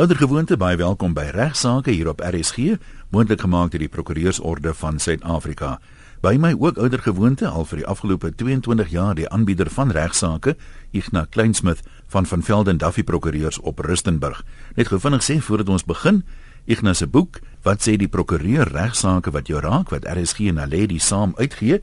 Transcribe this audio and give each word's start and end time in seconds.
Oudergewoonte 0.00 0.56
baie 0.56 0.78
welkom 0.80 1.12
by 1.12 1.26
Regsake 1.34 1.92
hier 1.92 2.08
op 2.08 2.22
RSG, 2.24 2.78
moontlik 3.12 3.42
gemaak 3.44 3.74
deur 3.74 3.82
die 3.82 3.88
Prokureursorde 3.92 4.72
van 4.72 4.96
Suid-Afrika. 4.96 5.74
By 6.24 6.38
my 6.40 6.54
ook 6.56 6.78
oudergewoonte 6.80 7.50
al 7.50 7.66
vir 7.68 7.82
die 7.82 7.84
afgelope 7.84 8.30
22 8.32 8.88
jaar 8.94 9.18
die 9.18 9.26
aanbieder 9.28 9.68
van 9.68 9.92
Regsake, 9.92 10.54
Ignas 10.96 11.28
Kleinsmith 11.36 11.82
van 12.08 12.24
van 12.24 12.40
Velden 12.40 12.80
Duffy 12.80 13.04
Prokureurs 13.04 13.60
op 13.60 13.84
Rustenburg. 13.84 14.40
Net 14.80 14.88
gou 14.88 14.96
vinnig 15.04 15.26
sê 15.26 15.36
voordat 15.36 15.68
ons 15.68 15.84
begin, 15.84 16.22
Ignas 16.64 17.04
se 17.04 17.06
boek, 17.06 17.42
wat 17.68 17.84
sê 17.84 17.98
die 18.00 18.08
prokureur 18.08 18.72
Regsake 18.72 19.36
wat 19.36 19.52
jou 19.52 19.60
raak 19.60 19.92
wat 19.92 20.08
RSG 20.08 20.48
en 20.48 20.64
Aledi 20.64 20.96
saam 20.96 21.36
uitgee, 21.36 21.82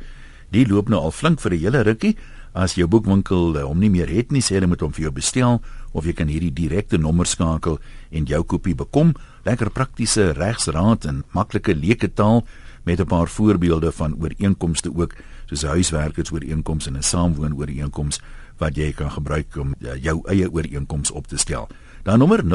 die 0.50 0.66
loop 0.66 0.90
nou 0.90 1.04
al 1.06 1.14
flink 1.14 1.38
vir 1.46 1.54
'n 1.54 1.60
hele 1.60 1.84
rukkie. 1.84 2.18
As 2.58 2.74
jou 2.74 2.88
boekwinkel 2.88 3.58
uh, 3.58 3.64
hom 3.68 3.78
nie 3.78 3.90
meer 3.90 4.10
het 4.10 4.32
nie, 4.32 4.42
sê 4.42 4.56
hulle 4.58 4.68
moet 4.68 4.82
hom 4.82 4.94
vir 4.96 5.04
jou 5.04 5.12
bestel 5.12 5.62
of 5.94 6.06
jy 6.06 6.14
kan 6.14 6.28
hierdie 6.28 6.54
direkte 6.54 6.98
nommer 6.98 7.26
skakel 7.30 7.78
en 8.12 8.26
jou 8.26 8.44
kopie 8.44 8.76
bekom. 8.76 9.14
Lekker 9.44 9.70
praktiese 9.70 10.32
regsraad 10.32 11.06
en 11.06 11.24
maklike 11.32 11.76
leuke 11.76 12.14
taal 12.14 12.46
met 12.84 13.00
'n 13.00 13.06
paar 13.06 13.28
voorbeelde 13.28 13.92
van 13.92 14.16
ooreenkomste 14.20 14.96
ook, 14.96 15.14
soos 15.46 15.64
huiswerkersooreenkomste 15.64 16.90
en 16.90 16.98
'n 16.98 17.04
saamwoonooreenkoms 17.04 18.22
wat 18.58 18.76
jy 18.76 18.94
kan 18.94 19.12
gebruik 19.12 19.56
om 19.58 19.76
uh, 19.80 19.96
jou 20.02 20.22
eie 20.26 20.52
ooreenkoms 20.52 21.12
op 21.12 21.28
te 21.28 21.38
stel. 21.38 21.68
Dan 22.04 22.20
nommer 22.20 22.44
0834096751. 22.44 22.50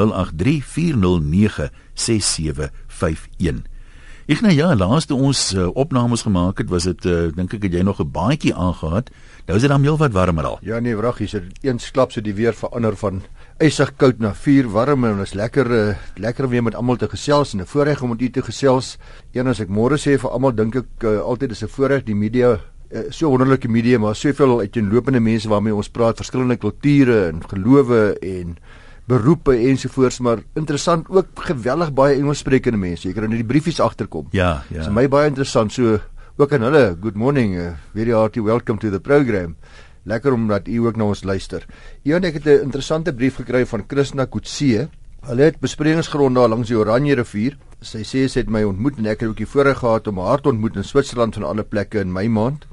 Ek 4.25 4.39
nou 4.39 4.53
ja, 4.55 4.75
laaste 4.75 5.13
ons 5.13 5.53
uh, 5.53 5.67
opnames 5.75 6.21
gemaak 6.23 6.57
het, 6.57 6.69
was 6.71 6.83
dit 6.87 7.05
uh, 7.05 7.27
dink 7.35 7.53
ek 7.53 7.63
het 7.67 7.73
jy 7.75 7.81
nog 7.83 7.99
'n 7.99 8.11
baadjie 8.11 8.55
aangehad. 8.55 9.11
Nou 9.45 9.55
is 9.59 9.61
dit 9.61 9.69
dan 9.69 9.83
heel 9.83 9.97
wat 9.97 10.11
warmer 10.11 10.45
al. 10.45 10.57
Ja 10.61 10.79
nee, 10.79 10.95
wrag, 10.95 11.17
hier's 11.17 11.35
eens 11.61 11.91
klap 11.91 12.11
so 12.11 12.21
die 12.21 12.33
weer 12.33 12.53
verander 12.53 12.95
van 12.95 13.21
ysig 13.61 13.91
koud 14.01 14.19
na 14.19 14.33
vuur 14.33 14.67
warm 14.73 15.05
en 15.05 15.19
is 15.21 15.35
lekker 15.37 15.67
uh, 15.71 15.95
lekker 16.17 16.47
weer 16.49 16.63
met 16.63 16.75
almal 16.75 16.97
te 16.97 17.07
gesels 17.07 17.53
en 17.53 17.61
'n 17.61 17.65
voorreg 17.65 18.01
om 18.01 18.09
met 18.09 18.21
u 18.21 18.29
te 18.29 18.41
gesels. 18.41 18.97
Een 19.33 19.47
as 19.47 19.59
ek 19.59 19.69
môre 19.69 19.97
sê 19.97 20.17
vir 20.17 20.29
almal 20.29 20.55
dink 20.55 20.75
ek 20.75 21.03
uh, 21.03 21.19
altyd 21.21 21.51
is 21.51 21.63
'n 21.63 21.67
voorreg 21.67 22.03
die 22.03 22.15
media 22.15 22.59
uh, 22.91 22.99
so 23.09 23.29
wonderlike 23.29 23.69
media 23.69 23.99
maar 23.99 24.15
soveel 24.15 24.59
uiteenlopende 24.59 25.19
mense 25.19 25.49
waarmee 25.49 25.75
ons 25.75 25.89
praat, 25.89 26.17
verskillende 26.17 26.57
kulture 26.57 27.27
en 27.27 27.41
gelowe 27.47 28.17
en 28.21 28.57
beroepe 29.05 29.51
ensovoorts 29.51 30.19
maar 30.19 30.39
interessant 30.55 31.09
ook 31.09 31.27
geweldig 31.35 31.93
baie 31.93 32.17
Engelssprekende 32.17 32.77
mense. 32.77 33.07
Jy 33.07 33.13
kan 33.13 33.23
in 33.23 33.37
die 33.37 33.45
briefies 33.45 33.79
agterkom. 33.79 34.27
Ja, 34.31 34.63
ja. 34.69 34.77
Dit 34.77 34.87
is 34.87 34.93
my 34.93 35.07
baie 35.07 35.27
interessant 35.27 35.71
so 35.71 35.99
ook 36.37 36.53
aan 36.53 36.61
hulle. 36.61 36.97
Good 37.01 37.15
morning. 37.15 37.55
Uh, 37.55 37.73
very 37.93 38.11
hearty 38.11 38.41
welcome 38.41 38.79
to 38.79 38.89
the 38.89 38.99
program. 38.99 39.55
Lekker 40.03 40.33
om 40.33 40.47
dat 40.47 40.67
u 40.67 40.77
ook 40.77 40.95
na 40.95 41.03
ons 41.03 41.23
luister. 41.23 41.65
Een 42.03 42.23
ek 42.23 42.33
het 42.33 42.45
'n 42.45 42.63
interessante 42.63 43.13
brief 43.13 43.35
gekry 43.35 43.65
van 43.65 43.85
Krishna 43.85 44.25
Kutse. 44.25 44.89
Hulle 45.21 45.43
het 45.43 45.59
besprekingsgrond 45.59 46.35
daar 46.35 46.49
langs 46.49 46.67
die 46.67 46.77
Oranje 46.77 47.15
rivier. 47.15 47.57
Sy 47.81 48.03
sê 48.03 48.27
sy 48.27 48.39
het 48.39 48.49
my 48.49 48.63
ontmoet 48.63 48.97
en 48.97 49.05
ek 49.05 49.19
het 49.19 49.29
ook 49.29 49.37
die 49.37 49.45
voorreg 49.45 49.77
gehad 49.77 50.07
om 50.07 50.17
haar 50.17 50.41
te 50.41 50.49
ontmoet 50.49 50.75
in 50.75 50.83
Switserland 50.83 51.33
van 51.33 51.43
alle 51.43 51.63
plekke 51.63 51.99
in 51.99 52.11
my 52.11 52.27
maand. 52.27 52.65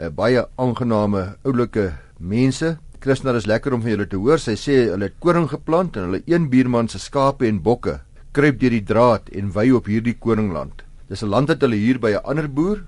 Uh, 0.00 0.08
baie 0.08 0.46
aangename 0.56 1.36
oulike 1.44 1.92
mense, 2.18 2.78
Krishna 2.98 3.32
is 3.32 3.46
lekker 3.46 3.72
om 3.72 3.80
van 3.80 3.90
julle 3.90 4.06
te 4.06 4.16
hoor. 4.16 4.38
Sy 4.38 4.54
sê 4.56 4.90
hulle 4.90 5.04
het 5.04 5.18
koring 5.18 5.48
geplant 5.48 5.96
en 5.96 6.02
hulle 6.02 6.22
een 6.26 6.48
buurman 6.50 6.88
se 6.88 6.98
skape 6.98 7.46
en 7.46 7.62
bokke 7.62 8.00
kruip 8.32 8.60
deur 8.60 8.70
die 8.70 8.84
draad 8.86 9.30
en 9.34 9.50
wy 9.54 9.70
op 9.74 9.88
hierdie 9.90 10.14
koringland. 10.14 10.84
Dis 11.08 11.22
'n 11.22 11.28
land 11.28 11.48
wat 11.48 11.60
hulle 11.60 11.76
huur 11.76 11.98
by 11.98 12.12
'n 12.12 12.24
ander 12.24 12.48
boer. 12.48 12.84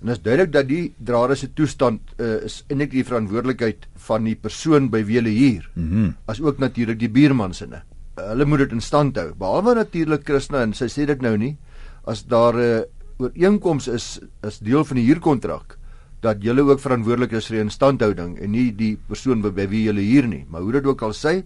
En 0.00 0.10
dit 0.10 0.16
is 0.16 0.22
duidelik 0.22 0.52
dat 0.52 0.68
die 0.68 0.94
drade 0.98 1.34
se 1.34 1.48
toestand 1.52 2.00
uh, 2.20 2.42
is 2.44 2.62
eintlik 2.68 2.90
die 2.92 3.04
verantwoordelikheid 3.04 3.86
van 4.08 4.24
die 4.24 4.36
persoon 4.36 4.90
by 4.92 5.04
wie 5.08 5.20
hulle 5.20 5.32
huur. 5.32 5.70
Mm 5.74 6.14
as 6.26 6.40
ook 6.40 6.58
natuurlik 6.58 6.98
die 6.98 7.10
buurman 7.10 7.54
se. 7.54 7.66
Uh, 7.66 7.80
hulle 8.28 8.44
moet 8.44 8.66
dit 8.66 8.72
in 8.72 8.80
stand 8.80 9.16
hou. 9.16 9.32
Behalwe 9.38 9.74
natuurlik 9.74 10.24
Krishna 10.24 10.62
en 10.62 10.74
sy 10.74 10.88
sê 10.92 11.06
dit 11.06 11.22
nou 11.22 11.36
nie 11.36 11.56
as 12.04 12.24
daar 12.24 12.54
'n 12.54 12.60
uh, 12.60 12.84
ooreenkoms 13.18 13.88
is 13.88 14.20
as 14.42 14.58
deel 14.58 14.84
van 14.84 14.96
die 14.96 15.06
huurkontrak 15.06 15.78
dat 16.20 16.42
julle 16.42 16.64
ook 16.64 16.80
verantwoordelik 16.80 17.32
is 17.32 17.48
vir 17.48 17.58
die 17.58 17.64
instandhouding 17.66 18.36
en 18.42 18.52
nie 18.52 18.70
die 18.76 18.96
persoon 19.08 19.42
by 19.44 19.66
wie 19.68 19.84
julle 19.86 20.04
hier 20.04 20.26
nie. 20.26 20.44
Maar 20.48 20.64
hoe 20.64 20.72
dit 20.78 20.86
ook 20.86 21.02
al 21.02 21.14
sê, 21.16 21.42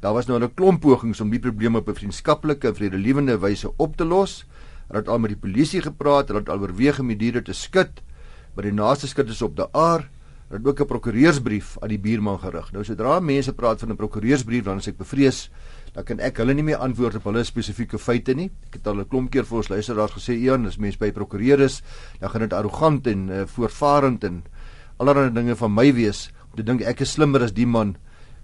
daar 0.00 0.14
was 0.14 0.26
nou 0.26 0.38
'n 0.38 0.54
klomp 0.54 0.80
pogings 0.80 1.20
om 1.20 1.30
die 1.30 1.40
probleme 1.40 1.78
op 1.78 1.88
'n 1.88 1.94
vriendskaplike 1.94 2.68
en 2.68 2.74
vredelewende 2.74 3.38
wyse 3.38 3.70
op 3.76 3.96
te 3.96 4.04
los. 4.04 4.44
Hulle 4.92 5.00
het 5.00 5.08
al 5.08 5.22
met 5.24 5.32
die 5.32 5.40
polisie 5.40 5.80
gepraat, 5.80 6.28
hulle 6.28 6.44
het 6.44 6.50
al 6.52 6.60
oorweeg 6.60 7.00
om 7.00 7.08
die 7.08 7.16
diere 7.16 7.40
te 7.42 7.56
skud, 7.56 8.02
maar 8.52 8.68
die 8.68 8.76
naaste 8.76 9.08
skud 9.08 9.30
is 9.32 9.40
op 9.42 9.56
die 9.56 9.64
aar. 9.72 10.04
Hulle 10.50 10.60
het 10.60 10.66
ook 10.68 10.80
'n 10.80 10.86
prokureursbrief 10.86 11.78
aan 11.80 11.88
die 11.88 11.98
buurman 11.98 12.38
gerig. 12.38 12.72
Nou 12.72 12.84
sodra 12.84 13.20
mense 13.20 13.54
praat 13.54 13.80
van 13.80 13.90
'n 13.90 13.96
prokureursbrief, 13.96 14.64
dan 14.64 14.78
is 14.78 14.88
ek 14.88 14.98
bevrees 14.98 15.50
dan 15.92 16.06
kan 16.08 16.20
ek 16.24 16.38
hulle 16.40 16.54
nie 16.56 16.64
meer 16.64 16.80
antwoord 16.80 17.18
op 17.20 17.26
hulle 17.28 17.42
spesifieke 17.44 17.98
feite 18.00 18.34
nie. 18.36 18.48
Ek 18.70 18.80
het 18.80 18.86
al 18.86 19.00
'n 19.00 19.08
klomp 19.08 19.30
keer 19.30 19.44
vir 19.44 19.56
ons 19.58 19.68
luisteraars 19.68 20.12
gesê, 20.12 20.32
"Eon, 20.40 20.66
as 20.66 20.78
mens 20.78 20.96
by 20.96 21.12
prokureur 21.12 21.60
is, 21.60 21.82
dan 22.20 22.30
gaan 22.30 22.40
dit 22.40 22.52
arrogant 22.52 23.06
en 23.06 23.28
uh, 23.28 23.46
voorvarend 23.46 24.24
en 24.24 24.42
allerlei 24.98 25.32
dinge 25.32 25.56
van 25.56 25.74
my 25.74 25.92
wees 25.92 26.30
om 26.50 26.56
te 26.56 26.62
dink 26.62 26.80
ek 26.80 27.00
is 27.00 27.12
slimmer 27.12 27.42
as 27.42 27.52
die 27.52 27.66
man 27.66 27.96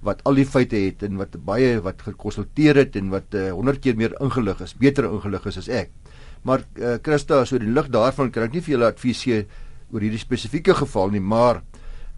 wat 0.02 0.20
al 0.24 0.34
die 0.34 0.44
feite 0.44 0.76
het 0.76 1.02
en 1.02 1.16
wat 1.16 1.44
baie 1.44 1.80
wat 1.80 2.02
gekonsulteer 2.02 2.76
het 2.76 2.96
en 2.96 3.08
wat 3.10 3.34
uh, 3.34 3.50
100 3.50 3.80
keer 3.80 3.96
meer 3.96 4.14
ingelig 4.20 4.60
is, 4.60 4.74
beter 4.74 5.04
ingelig 5.04 5.46
is 5.46 5.58
as 5.58 5.68
ek." 5.68 5.90
Maar 6.42 6.64
uh, 6.76 6.96
Christa, 7.02 7.44
so 7.44 7.58
die 7.58 7.70
lig 7.70 7.88
daarvan 7.92 8.30
kan 8.30 8.46
ek 8.46 8.54
nie 8.54 8.62
vir 8.62 8.76
julle 8.76 8.92
advies 8.92 9.24
gee 9.26 9.46
oor 9.92 10.04
hierdie 10.04 10.20
spesifieke 10.20 10.74
geval 10.74 11.10
nie, 11.10 11.20
maar 11.20 11.62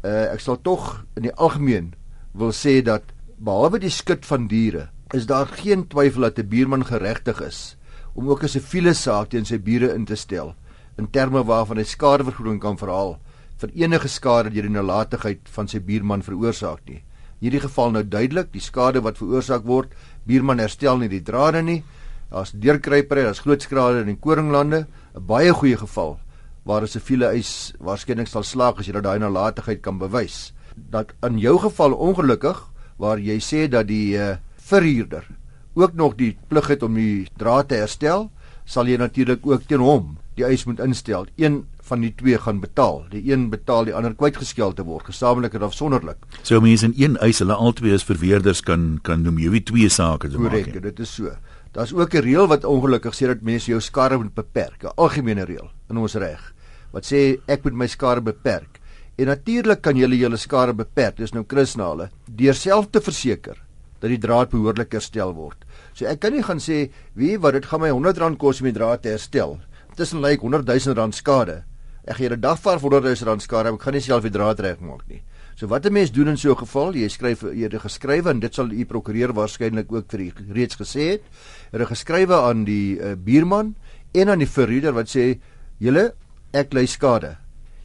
uh, 0.04 0.32
ek 0.32 0.41
sal 0.41 0.60
tog 0.62 1.04
in 1.16 1.28
die 1.28 1.34
algemeen 1.36 1.94
wil 2.34 2.53
sê 2.54 2.81
dat 2.84 3.14
behalwe 3.38 3.81
die 3.81 3.92
skud 3.92 4.26
van 4.26 4.48
diere 4.50 4.88
is 5.16 5.26
daar 5.26 5.48
geen 5.60 5.86
twyfel 5.91 6.28
dat 6.28 6.38
'n 6.38 6.48
buurman 6.48 6.84
geregtig 6.84 7.41
is 7.41 7.76
om 8.14 8.28
ook 8.28 8.42
'n 8.44 8.48
siviele 8.48 8.94
saak 8.94 9.31
teen 9.31 9.44
sy 9.44 9.58
bure 9.58 9.94
in 9.94 10.04
te 10.04 10.16
stel 10.16 10.54
in 10.98 11.10
terme 11.10 11.42
waarvan 11.44 11.78
hy 11.78 11.84
skadevergoeding 11.84 12.60
kan 12.60 12.78
verhaal 12.78 13.19
vir 13.60 13.72
enige 13.84 14.08
skade 14.08 14.50
deur 14.54 14.66
die 14.69 14.72
nalatigheid 14.72 15.48
van 15.54 15.69
sy 15.69 15.81
buurman 15.84 16.25
veroorsaak 16.25 16.81
nie. 16.88 17.00
In 17.41 17.48
hierdie 17.48 17.62
geval 17.64 17.92
nou 17.92 18.02
duidelik, 18.04 18.50
die 18.52 18.64
skade 18.64 19.02
wat 19.04 19.20
veroorsaak 19.20 19.66
word, 19.69 19.92
buurman 20.28 20.60
herstel 20.60 21.00
nie 21.00 21.08
die 21.12 21.22
drade 21.25 21.62
nie. 21.64 21.82
Daar's 22.31 22.53
deurkruipery, 22.55 23.25
daar's 23.27 23.43
groot 23.43 23.63
skade 23.63 24.05
in 24.05 24.13
die 24.13 24.21
koringlande, 24.21 24.87
'n 25.15 25.27
baie 25.27 25.53
goeie 25.53 25.77
geval 25.77 26.19
waar 26.65 26.83
'n 26.83 26.87
siviele 26.87 27.27
eis 27.27 27.73
waarskynlik 27.81 28.29
sal 28.29 28.43
slaag 28.43 28.79
as 28.79 28.87
jy 28.87 28.93
daai 28.93 29.19
nalatigheid 29.19 29.83
kan 29.83 29.99
bewys. 29.99 30.53
Dat 30.91 31.13
in 31.23 31.39
jou 31.39 31.59
geval 31.59 31.93
ongelukkig 31.93 32.71
waar 32.99 33.19
jy 33.19 33.39
sê 33.41 33.69
dat 33.69 33.87
die 33.87 34.17
uh, 34.17 34.37
verhuurder 34.57 35.27
ook 35.75 35.95
nog 35.95 36.15
die 36.15 36.37
plig 36.49 36.67
het 36.69 36.83
om 36.83 36.95
die 36.95 37.29
draad 37.37 37.69
te 37.69 37.75
herstel, 37.75 38.31
sal 38.65 38.87
jy 38.87 38.97
natuurlik 38.97 39.47
ook 39.47 39.67
teen 39.67 39.81
hom 39.81 40.17
die 40.39 40.47
eis 40.47 40.65
moet 40.65 40.81
instel. 40.81 41.27
Een 41.37 41.65
van 41.91 42.01
die 42.05 42.12
twee 42.15 42.39
gaan 42.39 42.61
betaal. 42.61 43.05
Die 43.11 43.23
een 43.33 43.49
betaal, 43.51 43.89
die 43.89 43.95
ander 43.95 44.15
kwytgeskeld 44.15 44.77
te 44.79 44.87
word, 44.87 45.09
gesamentlik 45.11 45.57
of 45.62 45.75
sonderlik. 45.75 46.19
So 46.43 46.61
mense 46.61 46.87
in 46.87 46.95
een 46.97 47.17
eis, 47.19 47.41
hulle 47.43 47.55
albei 47.55 47.95
as 47.95 48.07
verweerders 48.07 48.62
kan 48.62 49.01
kan 49.03 49.25
noem 49.27 49.41
jy 49.43 49.51
wie 49.57 49.62
twee 49.62 49.89
sake 49.89 50.31
te 50.31 50.39
maak. 50.39 50.53
Korrek, 50.53 50.83
dit 50.83 51.01
is 51.01 51.15
so. 51.15 51.35
Daar's 51.72 51.92
ook 51.92 52.14
'n 52.14 52.22
reël 52.22 52.48
wat 52.48 52.64
ongelukkig 52.64 53.14
sê 53.14 53.26
dat 53.26 53.42
mense 53.42 53.70
jou 53.70 53.81
skade 53.81 54.16
moet 54.16 54.34
beperk, 54.34 54.84
'n 54.84 54.97
algemene 54.97 55.44
reël 55.44 55.70
in 55.91 55.97
ons 55.97 56.14
reg 56.14 56.54
wat 56.92 57.06
sê 57.06 57.38
ek 57.47 57.64
moet 57.64 57.75
my 57.75 57.86
skade 57.86 58.20
beperk. 58.20 58.81
En 59.19 59.26
natuurlik 59.26 59.82
kan 59.82 59.97
jy 59.97 60.08
julle 60.08 60.36
skade 60.36 60.72
beperk, 60.72 61.16
dis 61.16 61.32
nou 61.32 61.44
krisnale, 61.44 62.10
deur 62.26 62.54
self 62.54 62.91
te 62.91 63.00
verseker 63.00 63.56
dat 64.00 64.08
die 64.08 64.19
draad 64.19 64.50
behoorlik 64.50 64.92
herstel 64.92 65.34
word. 65.36 65.58
So 65.92 66.06
ek 66.06 66.20
kan 66.20 66.32
nie 66.32 66.42
gaan 66.42 66.58
sê 66.58 66.91
wie 67.14 67.36
wat 67.38 67.53
dit 67.53 67.66
gaan 67.66 67.81
my 67.81 67.91
R100 67.91 68.38
kos 68.41 68.60
om 68.60 68.70
die 68.70 68.78
draad 68.78 69.02
te 69.02 69.10
herstel. 69.10 69.58
Tussen 69.94 70.22
lyk 70.22 70.42
like 70.42 70.47
R100 70.47 70.97
000 70.97 71.12
skade. 71.12 71.64
Ek 72.06 72.16
gee 72.16 72.31
'n 72.31 72.41
dag 72.41 72.58
vir 72.58 72.78
R100 72.78 73.25
000 73.25 73.41
skade, 73.41 73.69
ek 73.69 73.81
kan 73.81 73.92
nie 73.92 74.00
self 74.00 74.22
die 74.22 74.31
draad 74.31 74.60
regmaak 74.60 75.06
nie. 75.08 75.22
So 75.60 75.69
wat 75.69 75.84
'n 75.84 75.93
mens 75.93 76.10
doen 76.10 76.28
in 76.28 76.38
so 76.38 76.53
'n 76.53 76.56
geval, 76.56 76.94
jy 76.94 77.09
skryf 77.09 77.43
eerder 77.43 77.81
geskrywe 77.81 78.31
en 78.31 78.41
dit 78.41 78.54
sal 78.54 78.71
u 78.71 78.84
prokureur 78.84 79.32
waarskynlik 79.32 79.93
ook 79.93 80.09
vir 80.09 80.21
u 80.21 80.32
reeds 80.53 80.76
gesê 80.76 81.00
het. 81.10 81.22
Er 81.71 81.87
geskrywe 81.87 82.35
aan 82.35 82.64
die 82.64 82.96
uh, 82.96 83.12
buurman 83.12 83.75
en 84.12 84.29
aan 84.29 84.38
die 84.38 84.49
verhuurder 84.49 84.94
wat 84.94 85.08
sê 85.08 85.38
julle 85.79 86.14
ek 86.52 86.73
ly 86.73 86.87
skade. 86.87 87.37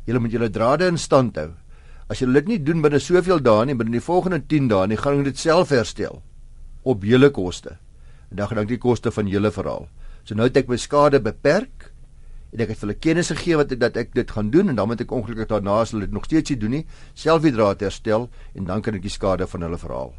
Julle 0.05 0.19
moet 0.19 0.31
julle 0.31 0.49
drade 0.49 0.87
in 0.87 0.97
stand 0.97 1.35
hou. 1.35 1.51
As 2.07 2.19
jy 2.19 2.31
dit 2.31 2.47
nie 2.47 2.63
doen 2.63 2.81
binne 2.81 2.99
soveel 2.99 3.41
dae 3.41 3.65
nie, 3.65 3.75
binne 3.75 3.91
die 3.91 3.99
volgende 3.99 4.39
10 4.47 4.67
dae 4.69 4.87
nie, 4.87 4.97
gaan 4.97 5.17
jy 5.17 5.23
dit 5.23 5.37
self 5.37 5.69
herstel 5.69 6.21
op 6.83 7.03
julle 7.03 7.29
koste. 7.29 7.77
En 8.31 8.37
dan 8.37 8.47
gaan 8.47 8.59
ek 8.59 8.67
die 8.67 8.77
koste 8.77 9.11
van 9.11 9.27
julle 9.27 9.51
verhaal. 9.51 9.89
So 10.23 10.33
nou 10.33 10.47
het 10.47 10.55
ek 10.55 10.69
my 10.69 10.77
skade 10.77 11.19
beperk 11.19 11.74
en 12.55 12.63
ek 12.63 12.71
het 12.71 12.83
hulle 12.85 12.95
kennis 12.95 13.31
gegee 13.33 13.59
wat 13.59 13.73
ek 13.75 13.81
dat 13.83 13.97
ek 13.99 14.13
dit 14.15 14.31
gaan 14.31 14.49
doen 14.51 14.71
en 14.71 14.77
dan 14.79 14.87
moet 14.87 15.01
ek 15.03 15.11
ongelukkig 15.11 15.49
daarna 15.51 15.81
as 15.83 15.91
hulle 15.91 16.07
dit 16.07 16.15
nog 16.15 16.27
steeds 16.29 16.53
nie 16.53 16.61
doen 16.61 16.77
nie, 16.79 16.85
self 17.13 17.43
die 17.43 17.51
draad 17.55 17.83
herstel 17.83 18.29
en 18.55 18.69
dan 18.69 18.81
kan 18.85 18.95
ek 18.95 19.03
die 19.03 19.11
skade 19.11 19.47
van 19.51 19.67
hulle 19.67 19.81
verhaal. 19.81 20.13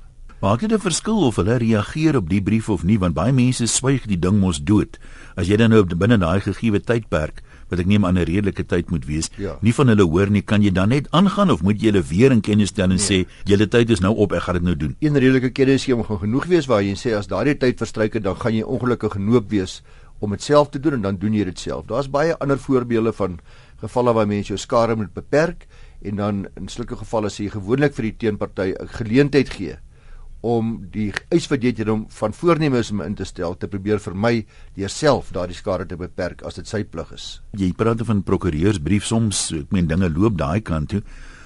Maak 0.45 0.61
dit 0.61 0.73
'n 0.73 0.79
verskil 0.79 1.25
of 1.25 1.37
hulle 1.41 1.57
reageer 1.57 2.17
op 2.17 2.29
die 2.29 2.43
brief 2.43 2.69
of 2.69 2.85
nie 2.85 2.99
want 2.99 3.15
baie 3.15 3.33
mense 3.33 3.67
swyg 3.67 4.05
die 4.05 4.21
ding 4.21 4.37
mos 4.39 4.61
dood. 4.61 4.99
As 5.35 5.49
jy 5.49 5.57
dan 5.57 5.71
nou 5.71 5.83
binne 5.85 6.19
daai 6.19 6.41
gegee 6.41 6.77
tydperk 6.77 7.41
wat 7.71 7.81
ek 7.81 7.87
neem 7.87 8.05
aan 8.05 8.19
'n 8.19 8.29
redelike 8.29 8.67
tyd 8.67 8.91
moet 8.91 9.07
wees. 9.07 9.31
Ja. 9.39 9.57
Nie 9.63 9.73
van 9.73 9.89
hulle 9.89 10.05
hoor 10.05 10.31
nie, 10.31 10.43
kan 10.43 10.63
jy 10.63 10.71
dan 10.71 10.89
net 10.89 11.09
aangaan 11.11 11.51
of 11.51 11.63
moet 11.63 11.81
jy 11.81 11.91
hulle 11.91 12.03
weer 12.03 12.33
in 12.33 12.41
kennis 12.41 12.69
stel 12.69 12.91
en 12.91 13.01
nee. 13.01 13.25
sê 13.25 13.27
julle 13.45 13.67
tyd 13.67 13.91
is 13.91 14.01
nou 14.01 14.15
op, 14.15 14.33
ek 14.33 14.43
gaan 14.43 14.55
dit 14.55 14.63
nou 14.63 14.77
doen. 14.77 14.97
Een 15.01 15.15
redelike 15.15 15.51
kennisgewing 15.51 16.07
gaan 16.07 16.19
genoeg 16.19 16.47
wees 16.47 16.67
waar 16.67 16.83
jy 16.83 16.95
sê 16.95 17.17
as 17.17 17.27
daardie 17.27 17.57
tyd 17.57 17.79
verstryk 17.79 18.13
het, 18.15 18.23
dan 18.23 18.37
gaan 18.37 18.55
jy 18.55 18.63
ongelukkig 18.63 19.13
genoop 19.13 19.51
wees 19.51 19.83
om 20.21 20.31
dit 20.31 20.43
self 20.43 20.71
te 20.71 20.81
doen 20.81 20.99
en 20.99 21.03
dan 21.03 21.19
doen 21.21 21.35
jy 21.35 21.45
dit 21.45 21.59
self. 21.59 21.87
Daar's 21.87 22.11
baie 22.11 22.37
ander 22.39 22.59
voorbeelde 22.59 23.13
van 23.13 23.41
gevalle 23.81 24.15
waar 24.17 24.27
mense 24.27 24.55
jou 24.55 24.59
skare 24.59 24.97
moet 24.97 25.13
beperk 25.15 25.67
en 26.03 26.17
dan 26.17 26.47
in 26.57 26.69
sulke 26.69 26.97
gevalle 26.97 27.31
sê 27.33 27.47
jy 27.47 27.57
gewoonlik 27.57 27.95
vir 27.97 28.11
die 28.11 28.17
teenparty 28.17 28.73
'n 28.73 28.89
geleentheid 28.89 29.51
gee 29.51 29.77
om 30.47 30.87
die 30.93 31.09
eis 31.33 31.49
wat 31.51 31.63
jy 31.65 31.73
het 31.75 31.89
om 31.89 32.07
van 32.13 32.35
voornemens 32.37 32.91
om 32.91 33.03
in 33.03 33.15
te 33.15 33.25
stel 33.25 33.57
te 33.57 33.69
probeer 33.69 33.99
vermy 33.99 34.47
deur 34.77 34.93
self 34.93 35.33
daardie 35.35 35.57
skade 35.57 35.87
te 35.87 35.97
beperk 35.97 36.43
as 36.47 36.55
dit 36.55 36.69
sy 36.69 36.85
plig 36.85 37.13
is. 37.13 37.41
Jy 37.57 37.73
praat 37.73 38.05
van 38.07 38.23
prokureursbrief 38.23 39.05
soms, 39.05 39.53
ek 39.53 39.73
meen 39.73 39.89
dinge 39.89 40.11
loop 40.13 40.39
daai 40.39 40.61
kant 40.61 40.89
toe, 40.89 41.03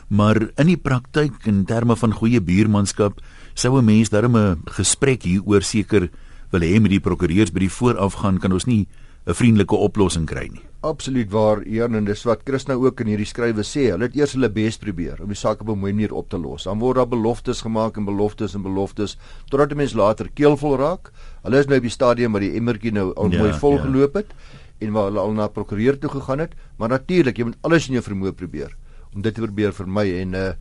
maar 0.09 0.37
in 0.59 0.67
die 0.67 0.77
praktyk 0.77 1.47
in 1.47 1.65
terme 1.65 1.97
van 1.97 2.13
goeie 2.13 2.41
buurmanskap 2.41 3.21
sou 3.55 3.79
'n 3.79 3.85
mens 3.85 4.11
darm 4.11 4.37
'n 4.37 4.63
gesprek 4.67 5.23
hieroor 5.23 5.63
seker 5.63 6.11
wil 6.51 6.67
hê 6.67 6.81
met 6.83 6.91
die 6.91 7.03
prokureursbrief 7.03 7.79
vooraf 7.79 8.21
gaan 8.23 8.39
kan 8.43 8.53
ons 8.53 8.67
nie 8.67 8.87
'n 9.27 9.35
vriendelike 9.35 9.77
oplossing 9.77 10.27
kry 10.27 10.49
nie. 10.49 10.63
Absoluut 10.81 11.31
waar, 11.31 11.61
Jan 11.69 11.95
en 11.95 12.05
dis 12.05 12.23
wat 12.25 12.41
Christus 12.45 12.69
nou 12.69 12.87
ook 12.87 13.01
in 13.01 13.11
hierdie 13.13 13.29
skrywe 13.29 13.63
sê. 13.63 13.91
Hulle 13.93 14.09
het 14.09 14.17
eers 14.17 14.33
hulle 14.33 14.49
bes 14.49 14.79
probeer 14.81 15.21
om 15.21 15.29
die 15.29 15.37
saak 15.37 15.61
op 15.61 15.69
'n 15.69 15.79
mooi 15.79 15.93
manier 15.93 16.15
op 16.15 16.31
te 16.31 16.39
los. 16.39 16.65
Dan 16.65 16.79
word 16.79 16.97
daar 16.97 17.09
beloftes 17.09 17.61
gemaak 17.61 17.97
en 17.97 18.05
beloftes 18.05 18.55
en 18.55 18.63
beloftes 18.63 19.19
totdat 19.51 19.69
die 19.69 19.77
mens 19.77 19.93
later 19.93 20.31
keelvol 20.35 20.77
raak. 20.77 21.13
Hulle 21.43 21.59
is 21.59 21.67
nou 21.67 21.77
op 21.77 21.83
die 21.83 21.91
stadium 21.91 22.33
waar 22.33 22.41
die 22.41 22.57
emmertjie 22.57 22.93
nou 22.93 23.13
al 23.15 23.31
ja, 23.31 23.39
mooi 23.39 23.53
vol 23.53 23.77
ja. 23.77 23.83
geloop 23.83 24.15
het 24.15 24.33
en 24.79 24.93
waar 24.93 25.05
hulle 25.05 25.21
al 25.21 25.33
na 25.33 25.49
prokureur 25.49 25.99
toe 25.99 26.11
gegaan 26.11 26.39
het, 26.39 26.55
maar 26.79 26.89
natuurlik, 26.89 27.37
jy 27.37 27.45
moet 27.45 27.59
alles 27.61 27.89
in 27.89 27.93
jou 27.93 28.03
vermoë 28.03 28.33
probeer 28.33 28.77
om 29.15 29.23
dit 29.23 29.35
te 29.35 29.41
probeer 29.41 29.73
vermy 29.73 30.21
en 30.21 30.35
uh 30.35 30.53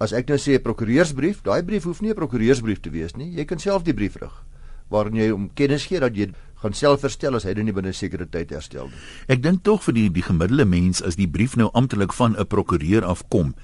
as 0.00 0.12
ek 0.12 0.28
nou 0.28 0.36
sê 0.36 0.58
'n 0.58 0.62
prokureursbrief, 0.62 1.42
daai 1.42 1.62
brief 1.62 1.84
hoef 1.84 2.00
nie 2.00 2.10
'n 2.10 2.14
prokureursbrief 2.14 2.80
te 2.80 2.90
wees 2.90 3.14
nie. 3.16 3.30
Jy 3.30 3.44
kan 3.44 3.58
self 3.58 3.84
die 3.84 3.94
brief 3.94 4.16
rig 4.16 4.44
waarin 4.90 5.16
jy 5.16 5.30
om 5.30 5.50
kennis 5.54 5.86
gee 5.86 6.00
dat 6.00 6.16
jy 6.16 6.32
gaan 6.64 6.72
self 6.72 7.04
herstel 7.04 7.36
as 7.36 7.44
hy 7.44 7.52
dit 7.54 7.66
nie 7.66 7.76
binne 7.76 7.92
sekere 7.92 8.26
tyd 8.30 8.50
herstel 8.56 8.88
nie. 8.88 9.00
Ek 9.28 9.42
dink 9.44 9.64
tog 9.68 9.84
vir 9.84 9.98
die 9.98 10.08
die 10.08 10.24
gemiddelde 10.24 10.64
mens 10.64 11.02
as 11.04 11.18
die 11.20 11.28
brief 11.28 11.58
nou 11.60 11.70
amptelik 11.74 12.12
van 12.16 12.36
'n 12.38 12.46
prokureur 12.46 13.04
afkom, 13.04 13.54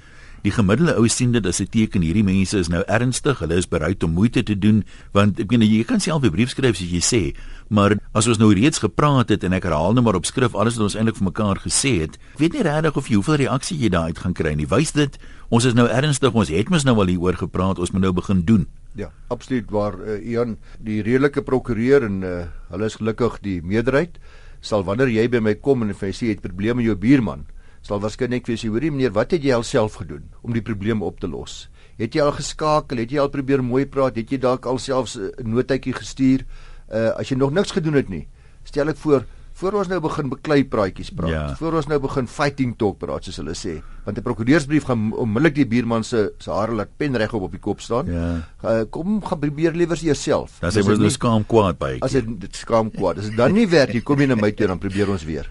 die 0.45 0.53
gemiddelde 0.53 0.97
ou 0.97 1.09
sien 1.09 1.33
dit 1.33 1.47
as 1.47 1.61
'n 1.61 1.69
teken 1.69 2.03
hierdie 2.03 2.25
mense 2.25 2.59
is 2.59 2.69
nou 2.69 2.83
ernstig, 2.89 3.39
hulle 3.41 3.57
is 3.57 3.69
bereid 3.69 4.03
om 4.03 4.13
moeite 4.13 4.43
te 4.43 4.59
doen, 4.59 4.85
want 5.13 5.41
ek 5.41 5.51
meen 5.51 5.63
jy 5.63 5.85
kan 5.85 6.01
self 6.01 6.25
'n 6.25 6.31
brief 6.31 6.51
skryf 6.51 6.77
soos 6.77 6.91
jy 6.91 7.01
sê, 7.01 7.37
maar 7.69 7.97
as 8.15 8.27
ons 8.27 8.39
nou 8.39 8.53
reeds 8.53 8.79
gepraat 8.79 9.29
het 9.29 9.45
en 9.45 9.53
ek 9.53 9.65
herhaal 9.65 9.93
nou 9.93 10.03
maar 10.03 10.17
op 10.17 10.27
skrif 10.27 10.55
alles 10.55 10.77
wat 10.77 10.85
ons 10.85 10.97
eintlik 10.97 11.17
vir 11.17 11.25
mekaar 11.25 11.57
gesê 11.57 12.01
het, 12.01 12.19
weet 12.39 12.53
nie 12.53 12.63
regtig 12.63 12.97
of 12.97 13.09
jy 13.09 13.15
hoeveel 13.15 13.37
reaksie 13.37 13.79
jy 13.79 13.89
daaruit 13.89 14.19
gaan 14.19 14.33
kry 14.33 14.55
nie. 14.55 14.67
Wys 14.67 14.93
dit 14.93 15.19
ons 15.51 15.65
is 15.65 15.75
nou 15.75 15.89
ernstig, 15.89 16.33
ons 16.33 16.49
het 16.49 16.69
mos 16.69 16.85
nou 16.85 16.97
al 16.97 17.07
hieroor 17.07 17.37
gepraat, 17.37 17.79
ons 17.79 17.91
moet 17.93 18.03
nou 18.03 18.13
begin 18.13 18.45
doen. 18.45 18.67
Ja, 18.95 19.13
absoluut 19.29 19.71
waar 19.71 19.95
uh, 20.03 20.19
Ian 20.19 20.57
die 20.79 21.03
redelike 21.03 21.43
prokureur 21.43 22.03
en 22.03 22.23
uh, 22.23 22.47
hulle 22.71 22.87
is 22.91 22.99
gelukkig 22.99 23.39
die 23.45 23.61
meerderheid 23.63 24.19
sal 24.61 24.85
wanneer 24.85 25.11
jy 25.11 25.27
by 25.33 25.41
my 25.43 25.55
kom 25.65 25.85
en 25.85 25.93
jy 25.95 26.13
sê 26.13 26.29
jy 26.29 26.37
het 26.37 26.45
probleme 26.45 26.81
met 26.81 26.91
jou 26.91 26.97
buurman, 27.01 27.47
sal 27.83 28.01
waarskynlik 28.03 28.49
vir 28.49 28.59
sê 28.61 28.69
hoorie 28.69 28.93
meneer, 28.93 29.15
wat 29.17 29.33
het 29.33 29.45
jy 29.45 29.57
alself 29.57 30.01
gedoen 30.03 30.29
om 30.45 30.53
die 30.57 30.65
probleem 30.65 31.03
op 31.03 31.21
te 31.21 31.29
los? 31.31 31.69
Het 32.01 32.17
jy 32.17 32.25
al 32.25 32.35
geskakel? 32.37 33.01
Het 33.01 33.13
jy 33.13 33.21
al 33.21 33.33
probeer 33.33 33.65
mooi 33.65 33.87
praat? 33.89 34.17
Het 34.17 34.33
jy 34.33 34.39
dalk 34.41 34.67
alselfs 34.69 35.17
'n 35.17 35.49
notaatjie 35.49 35.93
gestuur? 35.97 36.45
Uh 36.89 37.13
as 37.17 37.29
jy 37.29 37.37
nog 37.37 37.53
niks 37.53 37.73
gedoen 37.73 37.95
het 37.95 38.09
nie, 38.09 38.27
stel 38.65 38.89
ek 38.89 38.97
voor 38.97 39.25
voor 39.61 39.77
ons 39.81 39.91
nou 39.91 40.01
begin 40.01 40.31
beklei 40.33 40.62
praatjies 40.65 41.11
praat, 41.17 41.33
ja. 41.35 41.45
voor 41.59 41.77
ons 41.81 41.89
nou 41.91 41.99
begin 42.01 42.29
fighting 42.31 42.73
talk 42.81 42.99
praat 43.03 43.27
soos 43.27 43.41
hulle 43.43 43.55
sê, 43.59 43.77
want 44.07 44.19
'n 44.19 44.25
prokureursbrief 44.25 44.89
gaan 44.89 45.11
onmiddellik 45.12 45.55
die 45.55 45.69
buurman 45.69 46.05
se 46.05 46.33
se 46.39 46.51
hare 46.51 46.73
laat 46.73 46.97
pen 46.97 47.17
reg 47.17 47.33
op 47.33 47.43
op 47.49 47.53
die 47.53 47.61
kop 47.61 47.81
staan. 47.81 48.07
Ja. 48.07 48.49
Uh, 48.65 48.83
kom 48.91 49.21
gaan 49.23 49.39
probeer 49.39 49.73
liewer 49.73 49.97
jouself. 49.97 50.59
Dan 50.61 50.73
sê 50.73 50.83
ons 50.83 51.12
skaam 51.12 51.47
kwaad 51.47 51.79
by. 51.79 51.99
As 52.01 52.12
dit 52.12 52.27
dit 52.41 52.57
skaam 52.57 52.91
kwaad. 52.91 53.19
As 53.19 53.29
dit 53.29 53.37
dan 53.37 53.53
nie 53.53 53.69
werk 53.69 53.93
nie, 53.93 54.03
kom 54.03 54.19
jy 54.21 54.27
na 54.27 54.35
my 54.35 54.53
toe 54.53 54.67
dan 54.67 54.79
probeer 54.79 55.11
ons 55.11 55.25
weer. 55.25 55.51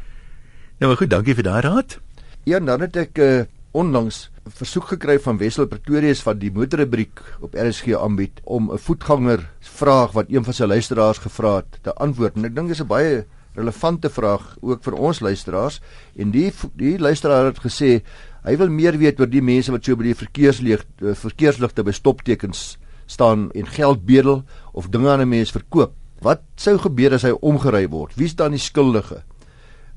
Ja, 0.79 0.87
maar 0.87 0.97
goed, 0.97 1.09
dankie 1.09 1.35
vir 1.35 1.43
daai 1.43 1.61
raad. 1.61 1.99
Ja, 2.45 2.59
dan 2.59 2.81
het 2.81 2.95
ek 2.95 3.17
uh, 3.19 3.45
onlangs 3.71 4.29
versoek 4.49 4.95
gekry 4.95 5.19
van 5.21 5.37
Wessel 5.37 5.67
Pretorius 5.69 6.21
van 6.25 6.39
die 6.39 6.51
motorrubriek 6.51 7.21
op 7.45 7.53
RSG 7.53 7.93
aanbied 7.99 8.39
om 8.43 8.71
'n 8.71 8.77
voetganger 8.77 9.49
vraag 9.59 10.11
wat 10.11 10.29
een 10.29 10.43
van 10.43 10.53
sy 10.53 10.63
luisteraars 10.65 11.17
gevra 11.17 11.55
het 11.55 11.77
te 11.81 11.93
antwoord. 11.93 12.35
En 12.35 12.45
ek 12.45 12.55
dink 12.55 12.67
dis 12.67 12.81
'n 12.81 12.87
baie 12.87 13.25
relevante 13.57 14.09
vraag 14.09 14.57
ook 14.61 14.83
vir 14.83 14.93
ons 14.93 15.19
luisteraars 15.19 15.79
en 16.15 16.31
die 16.31 16.49
die 16.77 16.97
luisteraar 16.99 17.49
het 17.49 17.61
gesê 17.63 18.01
hy 18.45 18.55
wil 18.59 18.69
meer 18.69 18.97
weet 18.97 19.19
oor 19.19 19.29
die 19.29 19.43
mense 19.43 19.71
wat 19.73 19.85
so 19.85 19.97
by 19.99 20.09
die 20.09 20.17
verkeerslig 20.17 20.85
eh, 21.01 21.15
verkeersligte 21.17 21.83
by 21.83 21.95
stoptekens 21.95 22.77
staan 23.09 23.49
en 23.57 23.67
geld 23.67 24.05
bedel 24.05 24.43
of 24.73 24.89
dinge 24.93 25.09
aan 25.09 25.21
'n 25.21 25.29
mens 25.29 25.51
verkoop. 25.51 25.93
Wat 26.21 26.41
sou 26.55 26.77
gebeur 26.77 27.13
as 27.13 27.23
hy 27.23 27.31
omgery 27.41 27.87
word? 27.89 28.13
Wie's 28.15 28.35
dan 28.35 28.51
die 28.51 28.59
skuldige? 28.59 29.23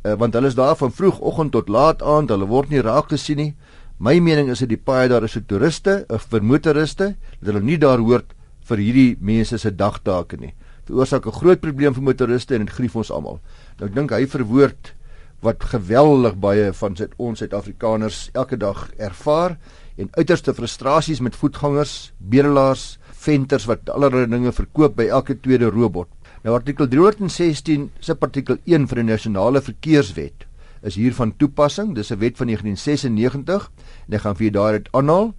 Uh, 0.05 0.15
want 0.15 0.35
hulle 0.35 0.47
is 0.47 0.55
daar 0.55 0.77
van 0.77 0.93
vroegoggend 0.93 1.53
tot 1.53 1.69
laat 1.69 2.03
aand, 2.03 2.31
hulle 2.31 2.47
word 2.47 2.71
nie 2.71 2.81
raak 2.81 3.09
gesien 3.09 3.37
nie. 3.37 3.55
My 3.99 4.19
mening 4.19 4.51
is 4.51 4.59
dit 4.59 4.69
die 4.69 4.77
paai 4.77 5.09
daar 5.09 5.25
is 5.25 5.33
vir 5.33 5.45
toeriste 5.47 6.05
of 6.09 6.27
vir 6.31 6.43
motoriste 6.43 7.15
dat 7.41 7.53
hulle 7.53 7.61
nie 7.61 7.79
daar 7.79 7.99
hoort 7.99 8.35
vir 8.65 8.79
hierdie 8.79 9.17
mense 9.21 9.59
se 9.59 9.71
dagtake 9.71 10.41
nie 10.41 10.55
veroorsaak 10.87 11.27
'n 11.27 11.39
groot 11.41 11.61
probleem 11.61 11.95
vir 11.95 12.03
motoriste 12.03 12.55
en 12.55 12.65
dit 12.65 12.75
grief 12.75 12.97
ons 12.97 13.11
almal. 13.11 13.41
Nou 13.79 13.89
ek 13.89 13.95
dink 13.95 14.11
hy 14.11 14.27
verwoord 14.27 14.95
wat 15.43 15.65
geweldig 15.65 16.37
baie 16.39 16.73
van 16.73 16.97
sit 16.97 17.15
ons 17.19 17.39
Suid-Afrikaners 17.39 18.31
elke 18.33 18.57
dag 18.57 18.91
ervaar 18.99 19.59
en 19.97 20.09
uiterste 20.13 20.55
frustrasies 20.55 21.21
met 21.21 21.37
voetgangers, 21.37 22.13
bedelaars, 22.19 22.99
venters 23.11 23.67
wat 23.67 23.91
allerlei 23.91 24.27
dinge 24.27 24.53
verkoop 24.53 24.97
by 24.97 25.09
elke 25.09 25.35
tweede 25.41 25.71
robot. 25.71 26.09
Nou 26.43 26.55
artikel 26.55 26.89
316 26.89 27.91
se 28.01 28.17
artikel 28.21 28.59
1 28.65 28.89
van 28.89 29.03
die 29.03 29.11
nasionale 29.13 29.63
verkeerswet 29.63 30.47
is 30.83 30.97
hier 30.99 31.15
van 31.15 31.35
toepassing. 31.39 31.95
Dis 31.95 32.11
'n 32.11 32.19
wet 32.19 32.37
van 32.37 32.47
1996 32.47 33.71
en 34.09 34.15
ek 34.15 34.21
gaan 34.21 34.37
vir 34.37 34.47
julle 34.47 34.59
daai 34.59 34.79
dit 34.79 34.89
aanhaal. 34.93 35.35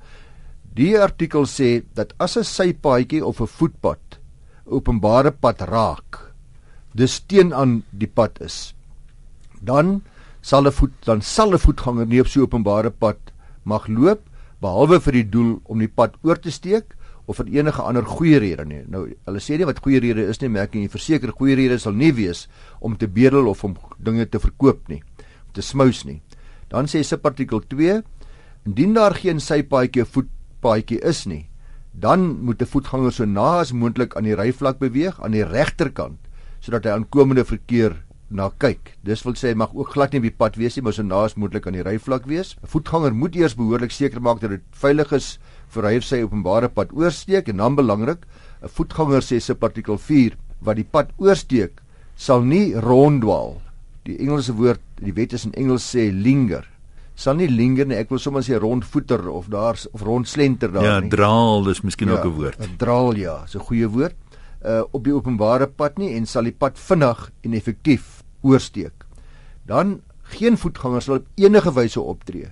Die 0.74 0.98
artikel 1.00 1.46
sê 1.46 1.84
dat 1.94 2.13
as 2.18 2.38
'n 2.38 2.44
sypaadjie 2.44 3.25
of 3.25 3.42
'n 3.42 3.48
voetpad 3.48 4.00
openbare 4.65 5.31
pad 5.31 5.62
raak, 5.68 6.19
dis 6.94 7.19
teen 7.27 7.54
aan 7.54 7.83
die 7.92 8.07
pad 8.07 8.39
is, 8.42 8.74
dan 9.62 10.01
sal 10.42 10.68
'n 10.68 10.71
voet 10.71 10.94
dan 11.06 11.21
sal 11.21 11.54
'n 11.54 11.60
voetganger 11.60 12.06
nie 12.06 12.19
op 12.21 12.27
so 12.27 12.42
openbare 12.42 12.92
pad 12.92 13.18
mag 13.63 13.88
loop 13.88 14.21
behalwe 14.62 15.00
vir 15.00 15.13
die 15.13 15.30
doel 15.30 15.62
om 15.65 15.80
die 15.80 15.88
pad 15.88 16.15
oor 16.24 16.39
te 16.39 16.51
steek 16.51 16.95
of 17.25 17.39
vir 17.39 17.48
enige 17.48 17.81
ander 17.81 18.04
goeie 18.04 18.39
rede 18.39 18.65
nie. 18.65 18.81
Nou 18.88 19.07
hulle 19.07 19.39
sê 19.39 19.57
nie 19.57 19.68
wat 19.68 19.80
goeie 19.83 20.00
rede 20.04 20.27
is 20.27 20.42
nie, 20.42 20.50
maar 20.50 20.68
ek 20.68 20.74
kan 20.75 20.89
verseker 20.92 21.31
goeie 21.31 21.56
rede 21.56 21.80
sal 21.80 21.95
nie 21.95 22.12
wees 22.12 22.48
om 22.82 22.98
te 22.98 23.08
bedel 23.08 23.48
of 23.48 23.63
om 23.63 23.77
dinge 23.98 24.25
te 24.25 24.39
verkoop 24.39 24.89
nie, 24.91 25.01
om 25.48 25.53
te 25.53 25.62
smous 25.62 26.03
nie. 26.05 26.22
Dan 26.70 26.86
sê 26.91 27.03
subartikel 27.03 27.63
2 27.72 28.01
indien 28.65 28.93
daar 28.93 29.15
geen 29.15 29.39
sypaadjie 29.39 30.05
voetpaadjie 30.05 31.00
is 31.03 31.25
nie, 31.27 31.46
dan 31.94 32.42
moet 32.42 32.62
'n 32.62 32.66
voetganger 32.66 33.12
so 33.14 33.26
na 33.26 33.60
as 33.60 33.72
moontlik 33.72 34.16
aan 34.16 34.24
die 34.24 34.36
ryvlak 34.36 34.80
beweeg 34.80 35.22
aan 35.22 35.32
die 35.32 35.46
regterkant 35.46 36.20
sodat 36.60 36.84
hy 36.86 36.92
aankomende 36.92 37.46
verkeer 37.46 38.04
na 38.30 38.50
kyk. 38.58 38.96
Dis 39.04 39.24
wil 39.24 39.34
sê 39.34 39.52
hy 39.52 39.58
mag 39.60 39.74
ook 39.76 39.92
glad 39.94 40.12
nie 40.12 40.20
op 40.20 40.24
die 40.24 40.38
pad 40.38 40.56
wees 40.56 40.76
nie, 40.76 40.84
maar 40.84 40.94
so 40.94 41.04
na 41.04 41.24
as 41.28 41.36
moontlik 41.36 41.68
aan 41.68 41.78
die 41.78 41.84
ryvlak 41.84 42.26
wees. 42.26 42.56
'n 42.64 42.68
Voetganger 42.68 43.14
moet 43.14 43.36
eers 43.36 43.56
behoorlik 43.56 43.92
seker 43.92 44.22
maak 44.22 44.42
dat 44.42 44.50
dit 44.50 44.64
veilig 44.72 45.12
is 45.14 45.40
vir 45.70 45.84
hy 45.84 45.98
of 45.98 46.04
sy 46.04 46.24
openbare 46.24 46.70
pad 46.70 46.94
oorsteek 46.94 47.50
en 47.50 47.58
dan 47.58 47.76
belangrik, 47.76 48.26
'n 48.64 48.70
voetganger 48.70 49.22
sê 49.22 49.40
se 49.40 49.56
artikel 49.60 49.98
4 49.98 50.38
wat 50.62 50.76
die 50.76 50.90
pad 50.92 51.10
oorsteek 51.18 51.82
sal 52.16 52.42
nie 52.42 52.74
ronddwaal. 52.74 53.62
Die 54.06 54.18
Engelse 54.18 54.54
woord, 54.54 54.82
die 55.00 55.14
wet 55.14 55.34
is 55.34 55.46
in 55.46 55.54
Engels 55.54 55.96
sê 55.96 56.12
linger 56.12 56.66
sal 57.15 57.38
nie 57.38 57.48
linger 57.48 57.86
nie. 57.86 57.98
Ek 57.98 58.10
wil 58.10 58.20
sommer 58.20 58.43
sê 58.46 58.58
rondvoeter 58.60 59.27
of 59.29 59.50
daar 59.53 59.77
of 59.93 60.01
rondslenter 60.01 60.72
daar 60.74 60.84
ja, 60.84 61.00
nie. 61.00 61.10
Ja, 61.10 61.15
draal, 61.15 61.63
dis 61.63 61.84
miskien 61.84 62.10
ja, 62.10 62.17
ook 62.17 62.25
'n 62.25 62.36
woord. 62.38 62.70
Draal 62.77 63.15
ja, 63.15 63.43
is 63.43 63.55
'n 63.55 63.60
goeie 63.70 63.88
woord. 63.88 64.15
Uh 64.65 64.84
op 64.91 65.03
die 65.03 65.13
openbare 65.13 65.67
pad 65.67 65.98
nie 65.98 66.15
en 66.15 66.25
sal 66.25 66.43
die 66.43 66.55
pad 66.55 66.79
vinnig 66.79 67.32
en 67.43 67.53
effektief 67.53 68.24
oorsteek. 68.41 69.05
Dan 69.65 70.01
geen 70.24 70.58
voetganger 70.58 71.01
sal 71.01 71.15
op 71.15 71.27
enige 71.36 71.74
wyse 71.74 72.01
optree 72.01 72.51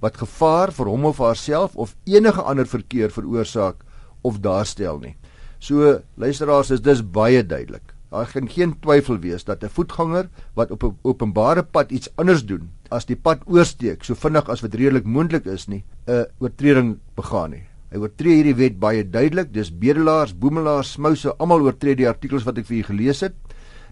wat 0.00 0.16
gevaar 0.16 0.72
vir 0.72 0.86
hom 0.86 1.04
of 1.04 1.18
haarself 1.18 1.76
of 1.76 1.94
enige 2.08 2.42
ander 2.42 2.66
verkeer 2.66 3.10
veroorsaak 3.10 3.84
of 4.22 4.40
daarstel 4.40 4.98
nie. 4.98 5.16
So 5.58 6.00
luisteraars, 6.16 6.70
is 6.70 6.80
dis 6.80 7.02
baie 7.02 7.42
duidelik. 7.46 7.94
Daar 8.10 8.26
kan 8.32 8.48
geen 8.50 8.74
twyfel 8.82 9.18
wees 9.22 9.44
dat 9.44 9.62
'n 9.62 9.68
voetganger 9.68 10.28
wat 10.54 10.70
op 10.70 10.82
'n 10.82 10.98
openbare 11.02 11.62
pad 11.62 11.90
iets 11.90 12.10
anders 12.16 12.44
doen 12.44 12.70
as 12.88 13.06
die 13.06 13.16
pad 13.16 13.38
oorsteek 13.46 14.04
so 14.04 14.14
vinnig 14.14 14.48
as 14.48 14.60
wat 14.60 14.74
redelik 14.74 15.04
moontlik 15.04 15.44
is 15.46 15.68
nie 15.68 15.84
'n 16.06 16.26
oortreding 16.38 16.98
begaan 17.14 17.50
nie. 17.50 17.62
Hy 17.90 17.98
oortree 17.98 18.34
hierdie 18.34 18.54
wet 18.54 18.78
baie 18.78 19.10
duidelik. 19.10 19.52
Dis 19.52 19.70
bedelaars, 19.78 20.38
boemelaars, 20.38 20.92
smouse, 20.92 21.32
almal 21.38 21.60
oortree 21.60 21.96
die 21.96 22.08
artikels 22.08 22.44
wat 22.44 22.58
ek 22.58 22.66
vir 22.66 22.76
u 22.76 22.82
gelees 22.82 23.20
het. 23.20 23.34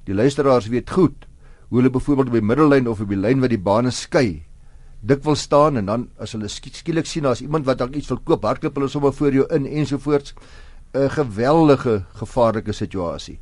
Die 0.05 0.15
luisteraars 0.15 0.69
weet 0.69 0.91
goed 0.91 1.27
hoe 1.69 1.79
hulle 1.79 1.91
byvoorbeeld 1.91 2.29
op 2.29 2.33
die 2.33 2.43
middellyn 2.43 2.89
of 2.89 3.01
op 3.01 3.09
die 3.09 3.19
lyn 3.19 3.41
wat 3.41 3.51
die 3.51 3.59
bane 3.59 3.91
skei 3.91 4.45
dik 5.01 5.23
wil 5.23 5.37
staan 5.39 5.77
en 5.77 5.87
dan 5.87 6.07
as 6.19 6.33
hulle 6.35 6.49
skielik 6.49 7.07
sien 7.07 7.27
as 7.27 7.43
iemand 7.43 7.67
wat 7.67 7.79
dalk 7.79 7.95
iets 7.95 8.09
wil 8.11 8.19
koop, 8.25 8.43
hardloop 8.43 8.79
hulle 8.79 8.89
sommer 8.89 9.13
voor 9.13 9.33
jou 9.33 9.47
in 9.55 9.67
ensovoorts. 9.67 10.35
'n 10.95 11.11
Geweldige 11.11 12.05
gevaarlike 12.15 12.73
situasie. 12.73 13.39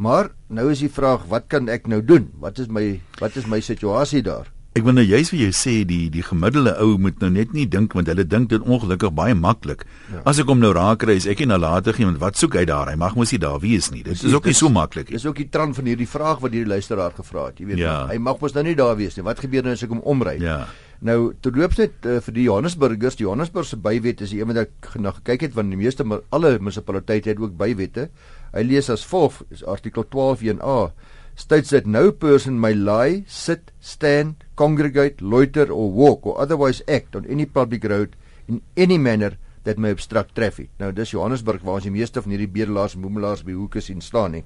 Maar 0.00 0.30
nou 0.48 0.70
is 0.72 0.80
die 0.80 0.88
vraag, 0.88 1.26
wat 1.28 1.50
kan 1.52 1.68
ek 1.68 1.84
nou 1.90 2.00
doen? 2.00 2.30
Wat 2.40 2.56
is 2.58 2.70
my 2.72 2.94
wat 3.20 3.36
is 3.36 3.44
my 3.44 3.60
situasie 3.60 4.22
daar? 4.24 4.48
Ek 4.78 4.84
wil 4.86 4.94
nou 4.94 5.02
juist 5.04 5.32
vir 5.34 5.40
jou 5.42 5.50
sê 5.52 5.72
die 5.84 6.06
die 6.14 6.22
gemiddelde 6.24 6.72
ou 6.80 6.94
moet 7.02 7.18
nou 7.20 7.28
net 7.34 7.50
nie 7.52 7.66
dink 7.68 7.92
want 7.98 8.08
hulle 8.08 8.24
dink 8.24 8.48
dit 8.52 8.64
ongelukkig 8.64 9.12
baie 9.18 9.34
maklik. 9.36 9.82
Ja. 10.08 10.22
As 10.30 10.40
ek 10.40 10.48
hom 10.48 10.62
nou 10.62 10.70
raak 10.72 11.02
kry, 11.02 11.18
is 11.20 11.26
ek 11.28 11.42
nie 11.42 11.50
nalatig 11.50 12.00
nie 12.00 12.08
want 12.08 12.20
wat 12.22 12.40
soek 12.40 12.56
hy 12.56 12.64
daar? 12.70 12.88
Hy 12.88 12.96
mag 13.02 13.18
mos 13.18 13.34
nie 13.34 13.42
daar 13.42 13.60
wees 13.60 13.90
nie. 13.92 14.00
Dit 14.06 14.24
is 14.24 14.36
ook 14.36 14.48
nie 14.48 14.56
so 14.56 14.72
maklik 14.72 15.10
nie. 15.10 15.18
Dis 15.18 15.26
ook 15.28 15.42
die 15.42 15.50
trant 15.52 15.76
van 15.76 15.90
hierdie 15.90 16.08
vraag 16.08 16.40
wat 16.40 16.56
hierdie 16.56 16.70
luisteraar 16.70 17.12
gevra 17.18 17.50
het, 17.50 17.60
jy 17.60 17.68
weet. 17.74 17.82
Ja. 17.82 17.96
Hy 18.08 18.16
mag 18.30 18.40
mos 18.40 18.56
nou 18.56 18.64
nie 18.70 18.78
daar 18.78 18.96
wees 18.96 19.18
nie. 19.18 19.26
Wat 19.26 19.42
gebeur 19.44 19.68
nou 19.68 19.76
as 19.76 19.84
ek 19.84 19.92
hom 19.92 20.00
omry? 20.14 20.38
Ja. 20.40 20.62
Nou, 21.04 21.32
toe 21.40 21.52
loop 21.56 21.76
net 21.80 22.04
uh, 22.04 22.18
vir 22.24 22.34
die 22.36 22.42
Johannesburgers, 22.44 23.16
die 23.16 23.24
Johannesburg 23.24 23.68
se 23.68 23.76
bywet 23.80 24.20
is 24.24 24.32
een 24.36 24.48
wat 24.48 24.66
ek 24.66 24.92
na 25.00 25.12
gekyk 25.16 25.48
het 25.48 25.56
want 25.56 25.72
die 25.72 25.80
meeste 25.80 26.04
alle 26.04 26.58
munisipaliteite 26.60 27.34
het 27.34 27.40
ook 27.40 27.56
bywette. 27.60 28.10
Hy 28.52 28.64
lees 28.66 28.90
as 28.90 29.06
volg, 29.06 29.42
is 29.50 29.62
artikel 29.62 30.04
12.1a 30.10 30.92
states 31.40 31.70
that 31.70 31.86
no 31.86 32.10
person 32.12 32.60
may 32.60 32.74
lie, 32.74 33.24
sit, 33.26 33.70
stand, 33.80 34.44
congregate, 34.56 35.22
loiter 35.22 35.70
or 35.70 35.90
walk 35.90 36.26
or 36.26 36.38
otherwise 36.40 36.82
act 36.88 37.16
on 37.16 37.24
any 37.26 37.46
public 37.46 37.84
road 37.84 38.16
in 38.48 38.60
any 38.76 38.98
manner 38.98 39.36
that 39.64 39.78
may 39.78 39.92
obstruct 39.94 40.34
traffic. 40.34 40.70
Nou 40.80 40.90
dis 40.92 41.14
Johannesburg 41.14 41.64
waar 41.64 41.80
ons 41.80 41.86
die 41.88 41.94
meeste 41.94 42.20
van 42.22 42.34
hierdie 42.34 42.50
bedelaars 42.50 42.96
en 42.96 43.04
boemelaars 43.04 43.44
by 43.46 43.56
hoeke 43.56 43.82
sien 43.84 44.02
staan 44.04 44.36
nie. 44.36 44.44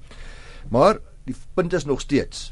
Maar 0.71 1.01
die 1.27 1.35
punt 1.57 1.73
is 1.73 1.87
nog 1.89 2.03
steeds 2.03 2.51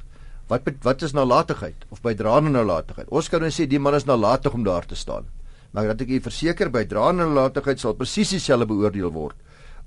wat 0.52 0.68
wat 0.84 1.02
is 1.06 1.16
nalatigheid 1.16 1.86
of 1.90 2.02
bydraende 2.04 2.52
nalatigheid? 2.52 3.08
Ons 3.10 3.30
kan 3.32 3.42
nou 3.42 3.50
sê 3.54 3.66
die 3.70 3.80
man 3.80 3.96
is 3.96 4.06
nalatig 4.06 4.54
om 4.54 4.66
daar 4.66 4.86
te 4.86 4.96
staan. 5.00 5.30
Maar 5.74 5.94
dat 5.94 6.04
ek 6.04 6.12
u 6.18 6.20
verseker 6.26 6.70
bydraende 6.70 7.26
nalatigheid 7.30 7.80
sal 7.80 7.96
presies 7.98 8.36
dieselfde 8.36 8.68
beoordeel 8.70 9.14
word 9.16 9.40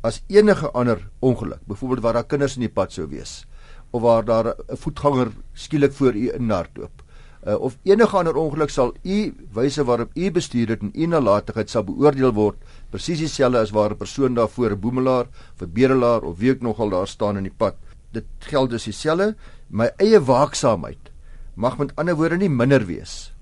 as 0.07 0.23
enige 0.31 0.71
ander 0.71 1.01
ongeluk, 1.19 1.63
byvoorbeeld 1.67 2.03
waar 2.05 2.19
daar 2.21 2.31
kinders 2.31 2.55
in 2.57 2.67
die 2.67 2.73
pad 2.73 2.93
sou 2.95 3.09
wees 3.11 3.43
of 3.91 4.03
waar 4.03 4.25
daar 4.25 4.47
'n 4.47 4.77
voetganger 4.77 5.33
skielik 5.53 5.93
voor 5.93 6.15
u 6.15 6.33
inhardloop. 6.33 7.03
Uh, 7.47 7.55
of 7.55 7.79
enige 7.83 8.17
ander 8.17 8.37
ongeluk 8.37 8.71
sal 8.71 8.95
u 9.03 9.35
wyse 9.53 9.85
waarop 9.85 10.11
u 10.15 10.31
bestuur 10.31 10.69
het 10.69 10.81
en 10.81 10.91
u 10.95 11.07
nalatigheid 11.07 11.71
sal 11.71 11.85
beoordeel 11.85 12.33
word 12.33 12.57
presies 12.91 13.19
dieselfde 13.19 13.59
as 13.59 13.71
waar 13.71 13.91
'n 13.91 13.97
persoon 13.97 14.35
daar 14.35 14.49
voor 14.49 14.71
'n 14.71 14.81
boemelaar, 14.81 15.27
vir 15.57 15.69
bedelaar 15.69 16.23
of 16.23 16.39
wie 16.39 16.51
ook 16.51 16.61
nogal 16.61 16.89
daar 16.89 17.09
staan 17.09 17.37
in 17.37 17.43
die 17.43 17.57
pad. 17.57 17.75
Dit 18.13 18.25
geld 18.39 18.71
dus 18.71 18.85
dieselfde. 18.85 19.37
My 19.69 19.91
eie 19.97 20.21
waaksaamheid 20.21 21.11
mag 21.55 21.79
met 21.79 21.97
ander 21.97 22.15
woorde 22.15 22.37
nie 22.37 22.51
minder 22.51 22.87
wees 22.87 23.33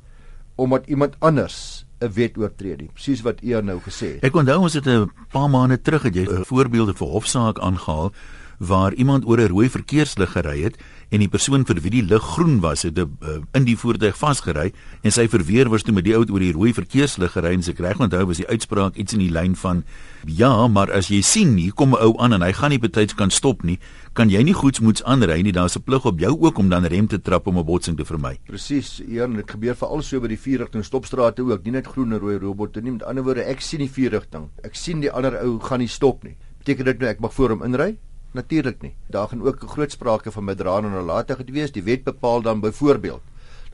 omdat 0.56 0.86
iemand 0.86 1.16
anders 1.18 1.83
'n 2.04 2.12
wet 2.14 2.38
oortree 2.38 2.76
nie. 2.76 2.90
Presies 2.92 3.22
wat 3.22 3.42
u 3.42 3.62
nou 3.62 3.80
gesê 3.80 4.14
het. 4.14 4.24
Ek 4.24 4.36
onthou 4.36 4.58
ons 4.60 4.74
het 4.74 4.86
'n 4.86 5.10
paar 5.30 5.50
maande 5.50 5.80
terug 5.80 6.02
het 6.02 6.14
jy 6.14 6.26
voorbeelde 6.44 6.94
vir 6.94 7.08
hofsaak 7.08 7.58
aangehaal 7.58 8.12
waar 8.58 8.92
iemand 8.94 9.26
oor 9.26 9.40
'n 9.40 9.48
rooi 9.48 9.68
verkeerslig 9.70 10.32
gery 10.32 10.62
het 10.62 10.76
en 11.10 11.20
die 11.20 11.28
persoon 11.28 11.64
vir 11.64 11.80
wie 11.80 11.90
die 11.90 12.02
lig 12.02 12.22
groen 12.22 12.60
was 12.60 12.82
het 12.82 12.98
uh, 12.98 13.06
in 13.54 13.64
die 13.64 13.76
voertuig 13.76 14.16
vasgery 14.16 14.72
en 15.02 15.10
sy 15.10 15.28
verweer 15.28 15.68
was 15.68 15.82
toe 15.82 15.94
met 15.94 16.04
die 16.04 16.14
ou 16.16 16.24
oor 16.24 16.40
die 16.40 16.52
rooi 16.52 16.72
verkeerslig 16.72 17.32
gery 17.32 17.54
en 17.54 17.62
sy 17.62 17.74
reg 17.78 18.00
onthou 18.00 18.26
was 18.26 18.40
die 18.42 18.48
uitspraak 18.48 18.96
iets 18.96 19.12
in 19.12 19.20
die 19.20 19.32
lyn 19.32 19.54
van 19.56 19.84
ja 20.26 20.66
maar 20.68 20.92
as 20.92 21.10
jy 21.12 21.20
sien 21.22 21.56
hier 21.56 21.72
kom 21.72 21.94
'n 21.94 22.00
ou 22.00 22.14
aan 22.18 22.32
en 22.32 22.42
hy 22.42 22.52
gaan 22.52 22.70
nie 22.70 22.78
betyds 22.78 23.14
kan 23.14 23.30
stop 23.30 23.62
nie. 23.62 23.78
Kan 24.14 24.30
jy 24.30 24.42
nie 24.42 24.54
goedsmoeds 24.54 25.02
aanry 25.04 25.42
nie? 25.42 25.52
Daar's 25.52 25.76
'n 25.76 25.82
plig 25.82 26.04
op 26.06 26.18
jou 26.20 26.32
ook 26.40 26.58
om 26.58 26.68
dan 26.68 26.84
rem 26.84 27.06
te 27.06 27.20
trap 27.20 27.46
om 27.46 27.58
'n 27.58 27.64
botsing 27.64 27.96
te 27.96 28.04
vermy. 28.04 28.38
Presies 28.46 29.02
ja 29.08 29.26
dit 29.26 29.50
gebeur 29.50 29.74
veral 29.74 30.02
so 30.02 30.20
by 30.20 30.28
die 30.28 30.38
vierrigting 30.38 30.84
stopstrate 30.84 31.42
ook 31.42 31.64
nie 31.64 31.72
net 31.72 31.86
groen 31.86 32.12
en 32.12 32.18
rooi 32.18 32.38
robotte 32.38 32.80
nie. 32.80 32.92
Met 32.92 33.02
ander 33.02 33.24
woorde 33.24 33.44
ek 33.44 33.60
sien 33.60 33.80
die 33.80 33.90
vierrigting 33.90 34.48
ek 34.62 34.74
sien 34.74 35.00
die 35.00 35.10
ander 35.10 35.40
ou 35.42 35.58
gaan 35.58 35.78
nie 35.78 35.88
stop 35.88 36.24
nie. 36.24 36.36
Beteken 36.58 36.84
dit 36.84 36.98
nou 36.98 37.10
ek 37.10 37.20
mag 37.20 37.32
voor 37.32 37.50
hom 37.50 37.62
inry 37.62 37.98
Natuurlik 38.34 38.82
nie. 38.82 38.94
Daar 39.06 39.28
gaan 39.28 39.42
ook 39.42 39.62
groot 39.66 39.92
sprake 39.92 40.30
van 40.34 40.44
bedraande 40.44 40.88
nalatigheid 40.90 41.50
wees. 41.50 41.72
Die 41.72 41.82
wet 41.82 42.04
bepaal 42.04 42.42
dan 42.42 42.60
byvoorbeeld 42.60 43.22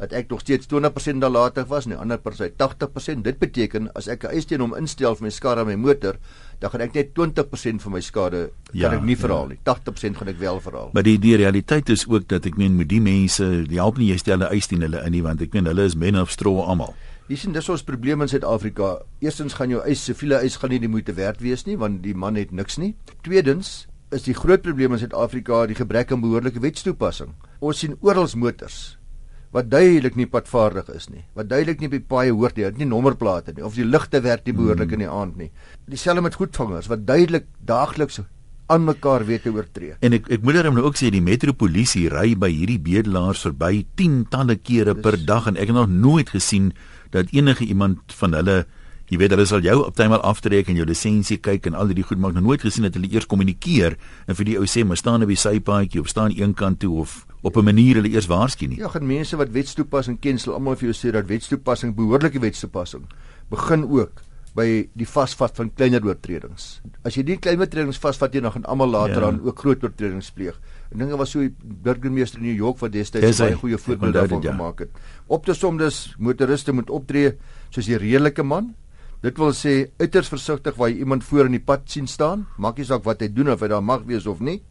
dat 0.00 0.14
ek 0.16 0.30
nog 0.32 0.40
steeds 0.40 0.66
20% 0.66 1.20
nalatig 1.20 1.66
was 1.68 1.84
en 1.84 1.92
die 1.92 1.98
ander 2.00 2.18
persoon 2.18 2.52
80%. 2.56 3.24
Dit 3.24 3.38
beteken 3.38 3.90
as 3.92 4.08
ek 4.08 4.24
'n 4.24 4.32
eis 4.32 4.44
teen 4.44 4.60
hom 4.60 4.74
instel 4.76 5.14
vir 5.16 5.24
my 5.24 5.30
skade 5.30 5.60
aan 5.60 5.66
my 5.66 5.74
motor, 5.76 6.16
dan 6.58 6.70
gaan 6.70 6.80
ek 6.80 6.94
net 6.94 7.12
20% 7.14 7.82
van 7.82 7.92
my 7.92 8.00
skade 8.00 8.50
kan 8.72 8.80
ja, 8.80 8.92
ek 8.92 9.02
nie 9.02 9.16
verhaal 9.16 9.48
ja. 9.50 9.56
nie. 9.56 9.58
80% 9.64 10.16
gaan 10.16 10.28
ek 10.28 10.38
wel 10.38 10.60
verhaal. 10.60 10.90
Maar 10.92 11.02
die 11.02 11.18
die 11.18 11.36
realiteit 11.36 11.88
is 11.88 12.08
ook 12.08 12.28
dat 12.28 12.46
ek 12.46 12.56
meen 12.56 12.76
met 12.76 12.88
die 12.88 13.00
mense, 13.00 13.64
die 13.68 13.76
help 13.76 13.98
nie 13.98 14.08
jy 14.08 14.16
stel 14.16 14.38
'n 14.38 14.52
eis 14.52 14.66
teen 14.66 14.80
hulle 14.80 15.04
in 15.04 15.12
nie 15.12 15.22
want 15.22 15.40
ek 15.40 15.52
meen 15.52 15.66
hulle 15.66 15.84
is 15.84 15.94
men 15.94 16.16
of 16.16 16.30
straw 16.30 16.60
almal. 16.60 16.94
Jy 17.28 17.36
sien 17.36 17.52
dis 17.52 17.68
ons 17.68 17.82
probleem 17.82 18.22
in 18.22 18.28
Suid-Afrika. 18.28 19.02
Eerstens 19.20 19.54
gaan 19.54 19.70
jou 19.70 19.82
eis, 19.84 20.04
siviele 20.04 20.40
eis 20.40 20.56
gaan 20.56 20.70
nie 20.70 20.80
die 20.80 20.88
moeite 20.88 21.12
werd 21.12 21.40
wees 21.40 21.66
nie 21.66 21.76
want 21.76 22.02
die 22.02 22.14
man 22.14 22.34
het 22.34 22.52
niks 22.52 22.78
nie. 22.78 22.94
Tweedens 23.22 23.86
is 24.14 24.26
die 24.26 24.34
groot 24.34 24.62
probleem 24.62 24.96
in 24.96 25.02
Suid-Afrika 25.02 25.64
die 25.70 25.78
gebrek 25.78 26.10
aan 26.12 26.22
behoorlike 26.22 26.62
wetstoepassing. 26.62 27.34
Ons 27.60 27.84
sien 27.84 27.96
oral 28.00 28.28
motors 28.34 28.96
wat 29.50 29.66
duidelik 29.66 30.14
nie 30.14 30.28
padvaardig 30.30 30.86
is 30.94 31.08
nie, 31.10 31.24
wat 31.34 31.48
duidelik 31.50 31.80
nie 31.80 31.88
op 31.90 31.94
die 31.96 32.04
paaie 32.12 32.30
hoort 32.30 32.54
nie, 32.54 32.68
het 32.68 32.76
nie 32.78 32.86
nommerplate 32.86 33.56
nie 33.56 33.64
of 33.66 33.74
die 33.74 33.86
ligte 33.86 34.20
werk 34.22 34.44
nie 34.46 34.54
behoorlik 34.54 34.92
in 34.94 35.02
die 35.02 35.10
aand 35.10 35.40
nie. 35.40 35.48
Dieselfde 35.90 36.22
met 36.22 36.38
goedvangers 36.38 36.86
wat 36.90 37.02
duidelik 37.08 37.48
daagliks 37.66 38.20
aan 38.70 38.86
mekaar 38.86 39.24
weet 39.26 39.42
te 39.42 39.50
oortree. 39.50 39.96
En 40.06 40.14
ek 40.14 40.28
ek 40.30 40.44
moet 40.46 40.60
hom 40.62 40.78
nou 40.78 40.86
ook 40.86 40.98
sê 41.00 41.10
die 41.10 41.24
metropolisie 41.24 42.06
ry 42.12 42.36
by 42.38 42.52
hierdie 42.54 42.78
bedelaars 42.78 43.42
verby 43.48 43.84
tientalle 43.98 44.54
kere 44.62 44.94
per 44.94 45.18
dag 45.18 45.50
en 45.50 45.58
ek 45.58 45.72
het 45.72 45.78
nog 45.80 45.90
nooit 45.90 46.30
gesien 46.30 46.70
dat 47.10 47.34
enige 47.34 47.66
iemand 47.66 48.14
van 48.20 48.38
hulle 48.38 48.60
Jy 49.10 49.18
weet 49.18 49.32
hulle 49.34 49.44
sal 49.50 49.64
jou 49.66 49.80
op 49.82 49.96
tydmal 49.98 50.20
aftrek 50.22 50.68
en 50.70 50.76
jou 50.78 50.84
lisensie 50.86 51.40
kyk 51.42 51.64
en 51.66 51.74
al 51.74 51.88
die 51.90 52.04
goed 52.06 52.20
maak 52.22 52.36
nog 52.36 52.44
nooit 52.46 52.62
gesien 52.62 52.84
dat 52.86 52.94
hulle 52.94 53.08
eers 53.10 53.26
kommunikeer 53.26 53.96
en 54.30 54.38
vir 54.38 54.46
die 54.46 54.54
ou 54.60 54.68
sê 54.70 54.84
maar 54.86 55.00
staan 55.00 55.26
op 55.26 55.32
die 55.32 55.38
sypaadjie 55.40 55.98
of 56.04 56.12
staan 56.12 56.30
een 56.36 56.54
kant 56.54 56.78
toe 56.84 56.92
of 57.02 57.26
op 57.42 57.56
'n 57.56 57.64
manier 57.64 57.98
hulle 57.98 58.08
eers 58.08 58.30
waarsku 58.30 58.68
nie. 58.68 58.78
Ja, 58.78 58.88
gaan 58.88 59.06
mense 59.06 59.36
wat 59.36 59.50
wetstoepassing 59.50 60.20
ken 60.20 60.38
sal 60.38 60.54
almal 60.54 60.76
vir 60.76 60.92
jou 60.92 60.94
sê 60.94 61.12
dat 61.12 61.26
wetstoepassing 61.26 61.94
behoorlike 61.96 62.38
wetstoepassing 62.38 63.02
begin 63.50 63.82
ook 63.82 64.22
by 64.54 64.88
die 64.94 65.06
vasvat 65.06 65.56
van 65.56 65.70
kleiner 65.74 66.04
oortredings. 66.06 66.80
As 67.02 67.16
jy 67.16 67.22
nie 67.22 67.38
klein 67.38 67.58
oortredings 67.58 67.98
vasvat 67.98 68.34
jy 68.34 68.40
nog 68.40 68.52
gaan 68.52 68.64
almal 68.64 68.90
later 68.90 69.22
ja. 69.22 69.26
aan 69.28 69.40
ook 69.42 69.58
groot 69.58 69.82
oortredings 69.82 70.30
pleeg. 70.30 70.60
En 70.92 70.98
dinge 70.98 71.16
was 71.16 71.30
so 71.30 71.40
die 71.40 71.54
burgemeester 71.82 72.38
in 72.38 72.46
New 72.46 72.56
York 72.56 72.78
wat 72.78 72.92
destyds 72.92 73.38
baie 73.38 73.54
goeie 73.54 73.78
voorbeelde 73.78 74.18
daarvan 74.18 74.42
ja. 74.42 74.52
gemaak 74.52 74.78
het. 74.78 74.90
Op 75.26 75.46
te 75.46 75.54
som 75.54 75.76
dus 75.76 76.14
motoriste 76.18 76.72
moet 76.72 76.90
optree 76.90 77.36
soos 77.70 77.88
'n 77.88 77.98
redelike 77.98 78.42
man 78.42 78.74
Dit 79.20 79.36
wil 79.36 79.52
sê 79.52 79.90
uiters 80.00 80.30
versigtig 80.32 80.78
waar 80.80 80.88
jy 80.88 81.02
iemand 81.04 81.24
voor 81.28 81.50
in 81.50 81.58
die 81.58 81.64
pad 81.64 81.84
sien 81.92 82.06
staan, 82.08 82.46
maak 82.56 82.78
nie 82.80 82.86
saak 82.88 83.04
wat 83.04 83.20
hy 83.20 83.28
doen 83.28 83.52
of 83.52 83.60
hy 83.60 83.68
daar 83.68 83.84
mag 83.84 84.06
wees 84.08 84.28
of 84.30 84.40
nie. 84.40 84.62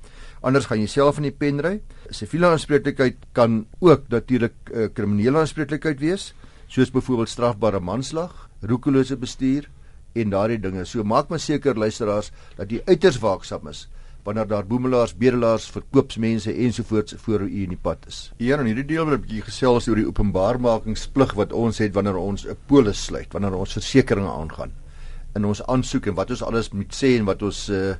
Anders 0.41 0.65
gaan 0.65 0.81
jy 0.81 0.87
self 0.89 1.19
in 1.21 1.27
die 1.27 1.35
pen 1.35 1.61
ry. 1.61 1.75
Siviele 2.09 2.49
aanspreeklikheid 2.49 3.27
kan 3.37 3.65
ook 3.83 4.07
natuurlik 4.09 4.55
uh, 4.71 4.87
kriminele 4.95 5.43
aanspreeklikheid 5.43 6.01
wees, 6.01 6.31
soos 6.65 6.89
byvoorbeeld 6.95 7.29
strafbare 7.29 7.81
manslag, 7.83 8.33
roekelose 8.65 9.19
bestuur 9.21 9.69
en 10.17 10.33
daardie 10.33 10.57
dinge. 10.63 10.87
So 10.89 11.05
maak 11.05 11.29
maar 11.29 11.43
seker 11.43 11.77
luisteraars 11.77 12.31
dat 12.57 12.73
jy 12.73 12.81
uiters 12.89 13.21
waaksaam 13.21 13.69
is 13.69 13.85
wanneer 14.29 14.47
daar 14.47 14.67
boemelaars, 14.69 15.15
bedelaars, 15.17 15.69
verkoopsmense 15.73 16.53
ensovoorts 16.53 17.15
voor 17.17 17.41
u 17.47 17.63
in 17.63 17.73
die 17.73 17.81
pad 17.81 18.05
is. 18.07 18.19
Hier 18.37 18.61
in 18.61 18.69
hierdie 18.69 18.85
deel 18.85 19.05
wil 19.09 19.17
ek 19.17 19.23
'n 19.23 19.25
bietjie 19.25 19.47
gesels 19.47 19.87
oor 19.89 19.97
die 19.97 20.05
openbaarmakingsplig 20.05 21.33
wat 21.33 21.53
ons 21.53 21.81
het 21.81 21.93
wanneer 21.97 22.17
ons 22.17 22.45
'n 22.45 22.57
polis 22.67 23.05
sluit, 23.05 23.33
wanneer 23.33 23.57
ons 23.57 23.73
versekerings 23.73 24.29
aangaan 24.29 24.71
in 25.35 25.45
ons 25.45 25.61
aansoek 25.69 26.09
en 26.09 26.17
wat 26.17 26.31
ons 26.33 26.43
alles 26.45 26.71
moet 26.73 26.93
sê 26.95 27.17
en 27.17 27.27
wat 27.29 27.43
ons 27.45 27.69
uh, 27.69 27.93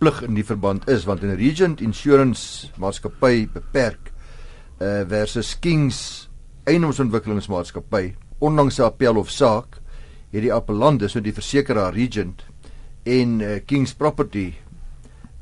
plig 0.00 0.22
in 0.26 0.34
die 0.34 0.46
verband 0.46 0.88
is 0.90 1.04
want 1.08 1.22
in 1.22 1.34
Regent 1.38 1.82
Insurance 1.84 2.70
maatskappy 2.80 3.46
beperk 3.52 4.10
uh, 4.80 5.04
versus 5.08 5.54
Kings 5.62 6.28
eiendomsontwikkelingsmaatskappy 6.64 8.14
ondanks 8.40 8.78
'n 8.78 8.88
appel 8.88 9.20
of 9.20 9.30
saak 9.30 9.80
het 10.32 10.42
die 10.42 10.52
appellant 10.52 11.00
dus 11.00 11.14
met 11.14 11.24
die 11.24 11.36
versekeraar 11.36 11.94
Regent 11.94 12.44
en 13.04 13.40
uh, 13.40 13.60
Kings 13.66 13.94
Property 13.94 14.54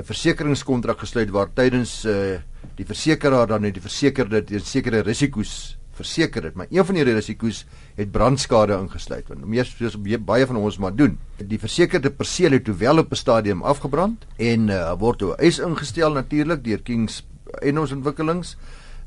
'n 0.01 0.07
versekeringskontrak 0.09 1.03
gesluit 1.05 1.29
waar 1.31 1.51
tydens 1.53 2.07
uh, 2.09 2.39
die 2.79 2.87
versekeraar 2.89 3.51
dan 3.51 3.67
net 3.67 3.75
die 3.77 3.85
versekerde 3.85 4.41
teen 4.49 4.65
sekere 4.65 5.03
risiko's 5.05 5.77
verseker 6.01 6.47
het, 6.47 6.55
maar 6.57 6.71
een 6.73 6.87
van 6.89 6.97
die 6.97 7.05
risiko's 7.05 7.67
het 7.99 8.09
brandskade 8.13 8.79
ingesluit. 8.81 9.29
Want 9.29 9.45
meer 9.45 9.69
soos 9.69 9.99
baie 10.01 10.47
van 10.49 10.57
ons 10.57 10.79
maar 10.81 10.95
doen. 10.97 11.19
Die 11.37 11.61
versekerde 11.61 12.11
perseel 12.11 12.57
het 12.57 12.67
hoewel 12.67 13.05
op 13.05 13.13
'n 13.13 13.21
stadium 13.21 13.63
afgebrand 13.63 14.25
en 14.39 14.69
uh, 14.69 14.95
word 14.97 15.19
toe 15.19 15.37
eis 15.37 15.59
ingestel 15.59 16.13
natuurlik 16.17 16.65
deur 16.65 16.83
Kings 16.83 17.23
en 17.61 17.79
ons 17.79 17.93
ontwikkelings 17.93 18.57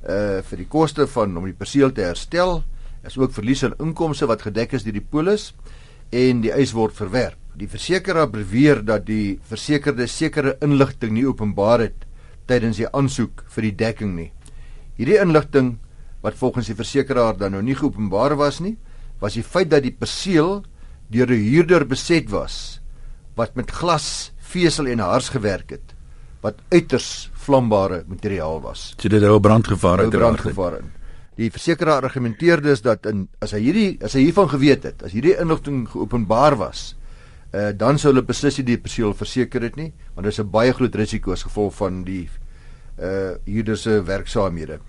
uh 0.03 0.43
vir 0.43 0.57
die 0.57 0.67
koste 0.67 1.07
van 1.07 1.37
om 1.37 1.45
die 1.45 1.57
perseel 1.57 1.91
te 1.91 2.01
herstel. 2.01 2.63
Is 3.03 3.17
ook 3.17 3.33
verlies 3.33 3.63
aan 3.63 3.79
inkomste 3.79 4.27
wat 4.27 4.41
gedek 4.41 4.73
is 4.73 4.83
deur 4.83 4.93
die 4.93 5.09
polis 5.09 5.53
en 6.11 6.41
die 6.41 6.51
eis 6.51 6.71
word 6.71 6.93
verwerp. 6.93 7.42
Die 7.55 7.69
versekeraar 7.69 8.29
beweer 8.33 8.81
dat 8.85 9.05
die 9.05 9.39
versekerde 9.49 10.07
sekere 10.07 10.57
inligting 10.65 11.13
nie 11.13 11.25
openbaar 11.27 11.79
het 11.79 12.05
tydens 12.49 12.79
die 12.81 12.89
aansoek 12.89 13.43
vir 13.55 13.67
die 13.69 13.75
dekking 13.83 14.15
nie. 14.15 14.31
Hierdie 14.97 15.19
inligting 15.21 15.77
wat 16.23 16.37
volgens 16.39 16.69
die 16.71 16.77
versekeraar 16.77 17.37
dan 17.37 17.53
nou 17.53 17.61
nie 17.61 17.75
geopenbaar 17.77 18.35
was 18.39 18.59
nie, 18.63 18.77
was 19.21 19.37
die 19.37 19.45
feit 19.45 19.69
dat 19.71 19.83
die 19.85 19.93
perseel 19.93 20.63
deur 21.13 21.29
'n 21.29 21.45
huurder 21.49 21.85
beset 21.85 22.29
was 22.31 22.79
wat 23.35 23.55
met 23.55 23.71
glas, 23.71 24.31
vesel 24.39 24.87
en 24.87 24.99
hars 24.99 25.29
gewerk 25.29 25.69
het 25.69 25.93
wat 26.41 26.59
uiters 26.71 27.31
vlambare 27.45 28.03
materiaal 28.07 28.61
was. 28.61 28.93
So 28.97 29.09
dit 29.09 29.21
het 29.21 29.31
'n 29.31 29.41
brandgevaar 29.41 29.99
uit 29.99 30.09
brandgevaar 30.09 30.79
in. 30.79 30.91
Die 31.35 31.51
versekeraar 31.51 32.03
argumenteer 32.03 32.61
dus 32.61 32.81
dat 32.81 33.05
in 33.05 33.27
as 33.39 33.51
hy 33.51 33.59
hierdie 33.59 33.97
as 34.03 34.13
hy 34.13 34.19
hiervan 34.19 34.49
geweet 34.49 34.83
het, 34.83 35.03
as 35.03 35.11
hierdie 35.11 35.39
inligting 35.39 35.87
geopenbaar 35.89 36.55
was, 36.55 36.95
uh, 37.53 37.71
dan 37.77 37.99
sou 38.01 38.11
hulle 38.11 38.25
beslis 38.25 38.57
nie 38.59 38.65
die 38.73 38.79
perseel 38.81 39.13
verseker 39.17 39.61
het 39.61 39.75
nie, 39.77 39.91
want 40.15 40.25
dit 40.25 40.33
is 40.33 40.39
'n 40.39 40.49
baie 40.49 40.73
groot 40.73 40.95
risiko 40.95 41.31
as 41.31 41.43
gevolg 41.43 41.73
van 41.75 42.03
die 42.03 42.29
uh 42.99 43.35
huurder 43.45 43.77
se 43.77 44.03
werksaamhede. 44.03 44.79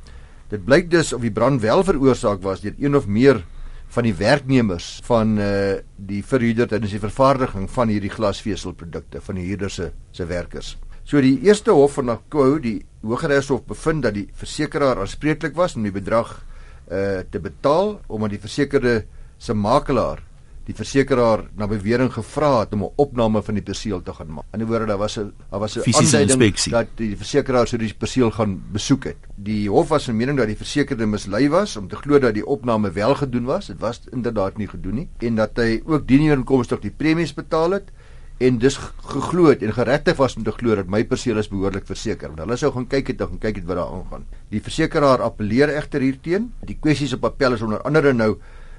Dit 0.50 0.64
blyk 0.64 0.90
dus 0.90 1.12
of 1.12 1.20
die 1.20 1.32
brand 1.32 1.60
wel 1.60 1.84
veroorsaak 1.84 2.42
was 2.42 2.60
deur 2.60 2.74
een 2.78 2.96
of 2.96 3.06
meer 3.06 3.44
van 3.88 4.02
die 4.02 4.14
werknemers 4.14 5.00
van 5.04 5.38
uh 5.38 5.80
die 5.96 6.22
verhuurder 6.24 6.68
tydens 6.68 6.90
die 6.90 7.00
vervaardiging 7.00 7.70
van 7.70 7.88
hierdie 7.88 8.10
glasveselprodukte 8.10 9.20
van 9.20 9.34
die 9.34 9.46
huurder 9.46 9.70
se 9.70 9.92
se 10.12 10.26
werkers. 10.26 10.76
So 11.04 11.20
die 11.20 11.40
eerste 11.44 11.70
hof 11.70 11.98
van 11.98 12.04
Nakou, 12.04 12.60
die 12.60 12.84
Hooggeregshof 13.02 13.64
bevind 13.68 14.02
dat 14.02 14.14
die 14.14 14.28
versekeraar 14.32 15.00
aanspreeklik 15.00 15.54
was 15.54 15.76
om 15.76 15.82
die 15.82 15.92
bedrag 15.92 16.44
uh 16.90 17.20
te 17.30 17.40
betaal 17.40 18.00
omdat 18.06 18.30
die 18.30 18.40
versekerde 18.40 19.04
se 19.38 19.54
makelaar 19.54 20.22
die 20.64 20.74
versekeraar 20.76 21.44
na 21.58 21.66
bewering 21.68 22.10
gevra 22.12 22.60
het 22.60 22.72
om 22.72 22.84
'n 22.84 22.92
opname 22.96 23.42
van 23.42 23.54
die 23.54 23.62
perseel 23.62 24.02
te 24.02 24.12
gaan 24.14 24.32
maak. 24.32 24.44
In 24.52 24.60
'n 24.60 24.66
woorde 24.66 24.86
daar 24.86 24.98
was 24.98 25.18
'n 25.18 25.32
daar 25.50 25.60
was 25.60 25.76
'n 25.76 25.80
aanduiding 25.92 26.70
dat 26.70 26.86
die 26.96 27.16
versekeraar 27.16 27.66
sou 27.66 27.78
die 27.78 27.94
perseel 27.94 28.30
gaan 28.30 28.62
besoek 28.72 29.04
het. 29.04 29.16
Die 29.36 29.68
hof 29.68 29.88
was 29.88 30.04
van 30.04 30.16
mening 30.16 30.38
dat 30.38 30.46
die 30.46 30.56
versekerde 30.56 31.06
mislei 31.06 31.48
was 31.48 31.76
om 31.76 31.88
te 31.88 31.96
glo 31.96 32.18
dat 32.18 32.34
die 32.34 32.46
opname 32.46 32.92
wel 32.92 33.14
gedoen 33.14 33.44
was. 33.44 33.66
Dit 33.66 33.80
was 33.80 34.00
inderdaad 34.10 34.56
nie 34.56 34.68
gedoen 34.68 34.94
nie 34.94 35.08
en 35.18 35.34
dat 35.34 35.50
hy 35.56 35.82
ook 35.84 36.08
dienooreenkomstig 36.08 36.80
die 36.80 36.94
premies 36.96 37.34
betaal 37.34 37.70
het 37.70 37.90
en 38.38 38.58
dus 38.58 38.76
geglo 39.06 39.46
het 39.52 39.62
en 39.62 39.72
geregtig 39.72 40.16
was 40.16 40.36
om 40.36 40.42
te 40.42 40.50
glo 40.50 40.74
dat 40.74 40.90
my 40.90 41.04
perseel 41.04 41.38
is 41.38 41.48
behoorlik 41.48 41.86
verseker. 41.86 42.28
Want 42.28 42.40
hulle 42.40 42.56
sou 42.56 42.72
gaan 42.72 42.86
kyk 42.86 43.06
het 43.06 43.20
en 43.20 43.28
gaan 43.28 43.38
kyk 43.38 43.56
het 43.56 43.64
wat 43.64 43.76
daar 43.76 43.92
aangaan. 43.94 44.26
Die 44.50 44.62
versekeraar 44.62 45.22
appeleer 45.22 45.68
egter 45.68 46.00
hierteen. 46.00 46.52
Die 46.66 46.76
kwessies 46.80 47.12
op 47.12 47.24
appel 47.24 47.52
is 47.52 47.62
onder 47.62 47.82
andere 47.82 48.12
nou 48.12 48.34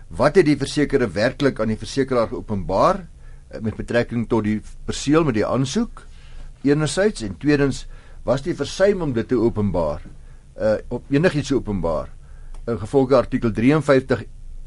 wat 0.08 0.36
het 0.36 0.46
die 0.46 0.58
versekerde 0.58 1.08
werklik 1.12 1.60
aan 1.60 1.72
die 1.74 1.80
versekeraar 1.80 2.28
geopenbaar 2.28 3.02
eh, 3.50 3.62
met 3.62 3.76
betrekking 3.76 4.28
tot 4.30 4.44
die 4.44 4.62
perseel 4.86 5.24
met 5.24 5.38
die 5.38 5.46
aansoek? 5.46 6.04
Enerzijds 6.66 7.22
en 7.22 7.38
tweedens 7.38 7.86
was 8.26 8.42
die 8.42 8.56
versuim 8.58 9.02
om 9.02 9.14
dit 9.14 9.28
te 9.28 9.38
openbaar 9.40 10.02
uh 10.56 10.78
op 10.88 11.10
enigiets 11.12 11.52
openbaar 11.52 12.08
in 12.68 12.78
gevolge 12.80 13.16
artikel 13.16 13.52
53 13.52 14.24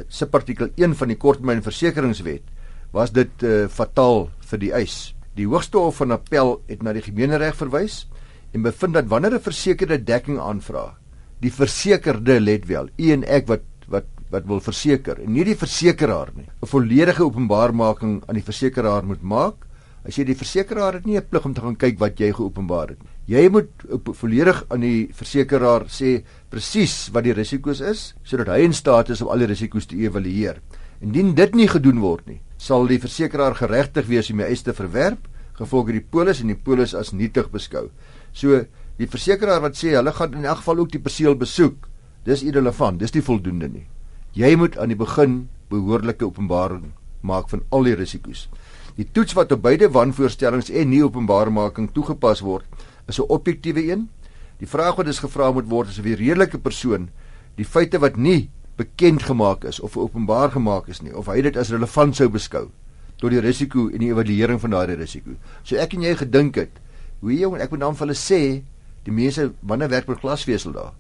subartikel 0.09 0.69
1 0.77 0.95
van 0.95 1.09
die 1.09 1.17
korttermynversekeringswet 1.17 2.45
was 2.93 3.13
dit 3.13 3.43
uh 3.43 3.67
fataal 3.69 4.29
vir 4.51 4.61
die 4.61 4.73
eis. 4.73 5.15
Die 5.35 5.47
hoogste 5.49 5.79
hof 5.81 6.03
van 6.03 6.13
appel 6.13 6.59
het 6.69 6.83
na 6.83 6.93
die 6.93 7.03
gemeenereg 7.03 7.57
verwys 7.57 8.03
en 8.53 8.63
bevind 8.63 8.95
dat 8.95 9.09
wanneer 9.09 9.39
'n 9.39 9.47
versekerde 9.49 9.99
dekking 10.05 10.39
aanvra 10.39 10.99
die 11.41 11.53
versekerde 11.55 12.41
let 12.41 12.67
wel 12.67 12.89
u 12.99 13.11
en 13.15 13.25
ek 13.25 13.47
wat 13.47 13.65
wat 14.31 14.47
wil 14.47 14.61
verseker. 14.61 15.21
En 15.25 15.33
nie 15.33 15.45
die 15.45 15.57
versekeraar 15.57 16.33
nie. 16.35 16.49
'n 16.63 16.67
volledige 16.67 17.25
openbaarmaking 17.25 18.23
aan 18.27 18.35
die 18.35 18.45
versekeraar 18.45 19.05
moet 19.05 19.23
maak. 19.23 19.67
As 20.05 20.17
jy 20.17 20.25
die 20.25 20.35
versekeraar 20.35 20.95
het 20.95 21.07
nie 21.07 21.17
'n 21.17 21.29
plig 21.31 21.45
om 21.45 21.55
te 21.55 21.61
gaan 21.61 21.77
kyk 21.77 21.99
wat 21.99 22.19
jy 22.19 22.33
geopenbaar 22.33 22.89
het 22.89 22.99
jy 23.29 23.45
moet 23.53 23.85
volledig 24.17 24.63
aan 24.73 24.85
die 24.85 25.09
versekeraar 25.17 25.85
sê 25.93 26.23
presies 26.53 27.11
wat 27.13 27.27
die 27.27 27.35
risiko's 27.37 27.83
is 27.85 28.05
sodat 28.27 28.49
hy 28.55 28.63
in 28.65 28.77
staat 28.77 29.13
is 29.13 29.21
om 29.25 29.29
al 29.33 29.45
die 29.45 29.51
risiko's 29.51 29.89
te 29.89 29.99
evalueer. 30.01 30.63
Indien 31.05 31.35
dit 31.37 31.55
nie 31.55 31.69
gedoen 31.69 32.01
word 32.01 32.25
nie 32.31 32.41
sal 32.59 32.89
die 32.89 32.99
versekeraar 32.99 33.55
geregtig 33.59 34.09
wees 34.09 34.33
om 34.33 34.41
die 34.41 34.49
eis 34.49 34.65
te 34.65 34.73
verwerp 34.73 35.29
gevolg 35.59 35.93
die 35.93 36.01
polis 36.01 36.41
en 36.41 36.55
die 36.55 36.57
polis 36.57 36.95
as 36.97 37.13
nietig 37.13 37.51
beskou. 37.53 37.89
So 38.33 38.65
die 38.99 39.11
versekeraar 39.11 39.61
wat 39.67 39.77
sê 39.77 39.93
hulle 39.99 40.15
gaan 40.17 40.35
in 40.39 40.49
elk 40.49 40.63
geval 40.63 40.87
ook 40.87 40.97
die 40.97 41.05
perseel 41.05 41.37
besoek 41.39 41.85
dis 42.25 42.47
irrelevant 42.49 42.99
dis 43.03 43.13
nie 43.15 43.25
voldoende 43.25 43.69
nie 43.69 43.87
Jy 44.33 44.57
moet 44.57 44.79
aan 44.79 44.89
die 44.89 44.99
begin 44.99 45.49
behoorlike 45.71 46.25
openbaring 46.25 46.93
maak 47.21 47.49
van 47.49 47.63
al 47.71 47.89
die 47.89 47.95
risiko's. 47.95 48.49
Die 48.97 49.07
toets 49.07 49.35
wat 49.39 49.53
op 49.53 49.63
beide 49.63 49.89
wanvoorstellings 49.95 50.71
en 50.71 50.91
nie 50.91 51.03
openbaarmaking 51.05 51.93
toegepas 51.95 52.41
word, 52.41 52.67
is 53.07 53.19
'n 53.19 53.29
objektiewe 53.29 53.83
een. 53.91 54.09
Die 54.59 54.67
vraag 54.67 54.97
wat 54.97 55.07
is 55.07 55.19
gevra 55.19 55.53
moet 55.53 55.69
word 55.69 55.89
is 55.89 55.99
of 55.99 56.05
die 56.05 56.15
redelike 56.15 56.59
persoon 56.59 57.09
die 57.59 57.67
feite 57.67 57.99
wat 57.99 58.17
nie 58.17 58.51
bekend 58.79 59.25
gemaak 59.27 59.65
is 59.65 59.81
of 59.81 59.97
openbaar 59.97 60.53
gemaak 60.55 60.89
is 60.89 61.03
nie, 61.03 61.15
of 61.15 61.27
hy 61.27 61.43
dit 61.43 61.57
as 61.57 61.73
relevant 61.75 62.17
sou 62.17 62.29
beskou 62.29 62.69
tot 63.19 63.35
die 63.35 63.43
risiko 63.43 63.89
en 63.91 63.99
die 63.99 64.13
evaluering 64.13 64.61
van 64.63 64.71
daardie 64.77 64.99
risiko. 65.01 65.35
So 65.67 65.75
ek 65.77 65.97
en 65.97 66.05
jy 66.07 66.15
gedink 66.21 66.55
het, 66.55 66.71
hoe 67.21 67.35
jy 67.35 67.51
ek 67.59 67.73
moet 67.75 67.81
dan 67.81 67.97
vir 67.99 68.07
hulle 68.07 68.15
sê, 68.15 68.63
die 69.03 69.15
mense 69.15 69.49
wanneer 69.67 69.91
werk 69.91 70.07
met 70.07 70.21
glasvesel 70.23 70.73
daar? 70.77 70.95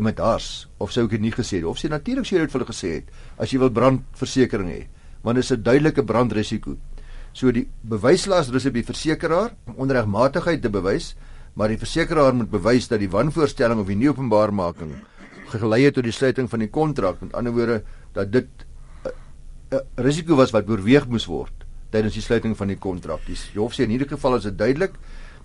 Met 0.00 0.18
hars 0.20 0.68
of 0.78 0.92
sou 0.92 1.06
ek 1.06 1.16
dit 1.16 1.20
nie 1.24 1.32
gesê 1.32 1.60
het 1.60 1.64
of 1.64 1.78
sê 1.80 1.88
natuurlik 1.88 2.26
sou 2.28 2.36
jy 2.36 2.44
dit 2.44 2.52
vir 2.52 2.60
hulle 2.60 2.72
gesê 2.72 2.90
het 2.98 3.06
as 3.40 3.52
jy 3.52 3.60
wil 3.62 3.72
brandversekering 3.72 4.68
hê 4.68 4.82
want 5.24 5.40
dit 5.40 5.44
is 5.44 5.52
'n 5.52 5.62
duidelike 5.62 6.04
brandrisiko. 6.04 6.76
So 7.32 7.50
die 7.50 7.68
bewyslas 7.82 8.48
rus 8.48 8.66
op 8.66 8.74
die 8.74 8.84
versekeraar 8.84 9.50
om 9.66 9.74
onregmatigheid 9.76 10.62
te 10.62 10.70
bewys 10.70 11.16
maar 11.54 11.68
die 11.68 11.78
versekeraar 11.78 12.34
moet 12.34 12.50
bewys 12.50 12.88
dat 12.88 13.00
die 13.00 13.10
wanvoorstelling 13.10 13.80
of 13.80 13.86
die 13.86 13.96
nie 13.96 14.08
openbaarmaking 14.08 14.94
gelei 15.46 15.84
het 15.84 15.94
tot 15.94 16.04
die 16.04 16.12
sluiting 16.12 16.50
van 16.50 16.58
die 16.58 16.68
kontrak. 16.68 17.20
Met 17.20 17.32
ander 17.32 17.52
woorde 17.52 17.82
dat 18.12 18.32
dit 18.32 18.48
'n 19.70 19.80
risiko 19.96 20.36
was 20.36 20.50
wat 20.50 20.68
oorweeg 20.68 21.08
moes 21.08 21.26
word 21.26 21.52
tydens 21.90 22.14
die 22.14 22.22
sluiting 22.22 22.56
van 22.56 22.68
die 22.68 22.78
kontrak. 22.78 23.20
Die 23.26 23.36
hof 23.60 23.74
sê 23.74 23.84
in 23.84 23.90
hierdie 23.90 24.08
geval 24.08 24.36
is 24.36 24.42
dit 24.42 24.58
duidelik 24.58 24.94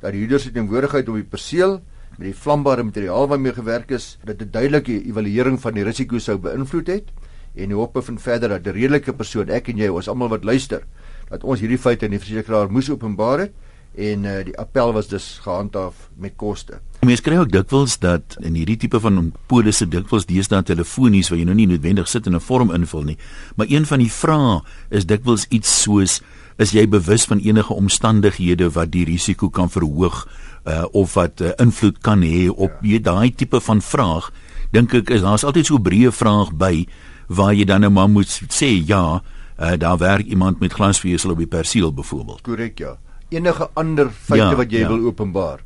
dat 0.01 0.11
die 0.11 0.19
huurder 0.19 0.39
se 0.39 0.51
teenwoordigheid 0.51 1.09
op 1.09 1.15
die 1.15 1.23
perseel 1.23 1.81
met 2.17 2.27
die 2.27 2.35
vlambare 2.35 2.83
materiaal 2.83 3.27
waarmee 3.27 3.53
gewerk 3.53 3.91
is, 3.91 4.17
dat 4.23 4.41
'n 4.41 4.51
duidelike 4.51 5.03
evaluering 5.03 5.59
van 5.61 5.73
die 5.73 5.83
risiko 5.83 6.19
sou 6.19 6.37
beïnvloed 6.37 6.87
het 6.87 7.07
en 7.55 7.67
die 7.67 7.75
hoop 7.75 7.93
bevind 7.93 8.21
verder 8.21 8.49
dat 8.49 8.67
'n 8.67 8.77
redelike 8.77 9.13
persoon, 9.13 9.49
ek 9.49 9.67
en 9.67 9.77
jy, 9.77 9.87
ons 9.87 10.07
almal 10.07 10.29
wat 10.29 10.43
luister, 10.43 10.83
dat 11.29 11.43
ons 11.43 11.59
hierdie 11.59 11.77
feite 11.77 12.05
aan 12.05 12.11
die 12.11 12.19
versekeraar 12.19 12.71
moes 12.71 12.89
openbaar 12.89 13.39
het 13.39 13.51
en 13.95 14.23
uh, 14.23 14.37
die 14.47 14.57
appel 14.57 14.93
was 14.93 15.07
dus 15.07 15.39
gehandhaaf 15.43 16.09
met 16.15 16.35
koste. 16.39 16.79
Mense 17.03 17.23
kry 17.25 17.37
ook 17.41 17.51
dikwels 17.51 17.97
dat 17.99 18.37
in 18.39 18.55
hierdie 18.55 18.77
tipe 18.77 18.99
van 19.03 19.33
polisse 19.51 19.87
dikwels 19.87 20.25
deesdae 20.29 20.63
telefonies 20.63 21.29
waar 21.29 21.41
jy 21.41 21.45
nou 21.45 21.55
nie 21.57 21.67
noodwendig 21.67 22.07
sit 22.07 22.27
en 22.27 22.35
'n 22.35 22.39
vorm 22.39 22.71
invul 22.71 23.03
nie, 23.03 23.17
maar 23.55 23.67
een 23.69 23.85
van 23.85 23.99
die 23.99 24.11
vrae 24.11 24.61
is 24.89 25.05
dikwels 25.05 25.45
iets 25.49 25.81
soos 25.81 26.21
is 26.57 26.71
jy 26.71 26.87
bewus 26.87 27.25
van 27.25 27.39
enige 27.39 27.73
omstandighede 27.73 28.69
wat 28.69 28.91
die 28.91 29.05
risiko 29.05 29.49
kan 29.49 29.69
verhoog 29.69 30.27
uh, 30.65 30.85
of 30.91 31.13
wat 31.13 31.41
uh, 31.41 31.51
invloed 31.57 32.01
kan 32.01 32.21
hê 32.21 32.49
op 32.49 32.71
ja. 32.81 32.99
daai 32.99 33.31
tipe 33.35 33.59
van 33.59 33.81
vraag 33.81 34.31
dink 34.71 34.93
ek 34.93 35.09
is 35.09 35.21
daar's 35.25 35.43
altyd 35.43 35.65
so 35.65 35.75
'n 35.77 35.83
breë 35.83 36.11
vraag 36.11 36.53
by 36.53 36.85
waar 37.27 37.53
jy 37.53 37.65
dan 37.65 37.81
nou 37.81 37.91
maar 37.91 38.09
moet 38.09 38.29
sê 38.49 38.81
ja 38.85 39.21
uh, 39.59 39.73
daar 39.77 39.97
werk 39.97 40.25
iemand 40.25 40.59
met 40.59 40.73
glasvesel 40.73 41.31
op 41.31 41.37
die 41.37 41.47
perseel 41.47 41.93
byvoorbeeld 41.93 42.41
korrek 42.41 42.79
ja 42.79 42.97
enige 43.29 43.69
ander 43.73 44.09
feite 44.11 44.51
ja, 44.51 44.55
wat 44.55 44.71
jy 44.71 44.83
ja. 44.83 44.87
wil 44.87 45.05
openbaar 45.07 45.59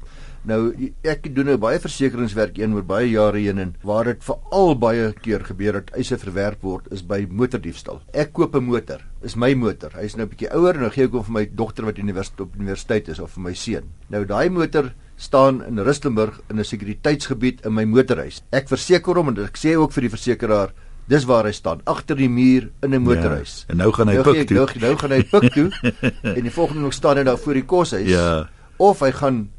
Nou 0.46 0.60
ek 1.04 1.26
doen 1.34 1.50
nou 1.50 1.58
baie 1.62 1.80
versekeringswerk 1.82 2.60
een 2.60 2.76
oor 2.78 2.86
baie 2.86 3.08
jare 3.10 3.42
heen 3.42 3.62
en 3.62 3.72
waar 3.86 4.12
dit 4.12 4.22
veral 4.24 4.76
baie 4.78 5.08
keer 5.26 5.46
gebeur 5.48 5.80
dat 5.80 5.90
eise 5.98 6.20
verwerp 6.22 6.62
word 6.62 6.92
is 6.94 7.02
by 7.02 7.24
motordiefstal. 7.30 8.02
Ek 8.14 8.34
koop 8.34 8.56
'n 8.56 8.64
motor, 8.64 9.02
is 9.24 9.36
my 9.36 9.54
motor. 9.56 9.90
Hy 9.96 10.06
is 10.06 10.16
nou 10.16 10.26
'n 10.26 10.30
bietjie 10.30 10.54
ouer 10.54 10.78
nou 10.78 10.90
gee 10.90 11.06
ek 11.06 11.12
hom 11.12 11.24
vir 11.24 11.34
my 11.34 11.46
dogter 11.46 11.86
wat 11.86 11.98
universiteit 11.98 12.42
op 12.42 12.56
universiteit 12.56 13.08
is 13.10 13.20
of 13.20 13.32
vir 13.32 13.44
my 13.44 13.54
seun. 13.54 13.90
Nou 14.10 14.26
daai 14.26 14.50
motor 14.50 14.94
staan 15.18 15.64
in 15.64 15.80
Rustenburg 15.80 16.42
in 16.50 16.60
'n 16.60 16.64
sekuriteitsgebied 16.64 17.66
in 17.66 17.74
my 17.74 17.86
motorhuis. 17.86 18.44
Ek 18.52 18.68
verseker 18.68 19.16
hom 19.16 19.30
en 19.30 19.46
ek 19.46 19.58
sê 19.58 19.76
ook 19.76 19.92
vir 19.92 20.02
die 20.02 20.10
versekeraar 20.10 20.74
Dis 21.08 21.26
waar 21.30 21.46
hy 21.46 21.52
staan 21.54 21.84
agter 21.86 22.18
die 22.18 22.30
muur 22.30 22.72
in 22.82 22.94
'n 22.94 23.02
motorhuis. 23.02 23.66
Ja, 23.68 23.74
en 23.74 23.78
nou 23.78 23.92
gaan 23.94 24.08
hy 24.08 24.14
nou 24.16 24.24
pik 24.24 24.48
toe. 24.48 24.58
Nou, 24.58 24.80
nou 24.80 24.96
gaan 24.98 25.12
hy 25.12 25.24
pik 25.24 25.54
toe. 25.54 25.70
en 26.38 26.42
die 26.42 26.52
volgende 26.52 26.82
nog 26.82 26.94
staan 26.94 27.18
hy 27.18 27.24
daar 27.24 27.38
voor 27.38 27.54
die 27.54 27.66
koshuis. 27.66 28.10
Ja. 28.10 28.50
Of 28.78 29.00
hy 29.00 29.12
gaan 29.12 29.50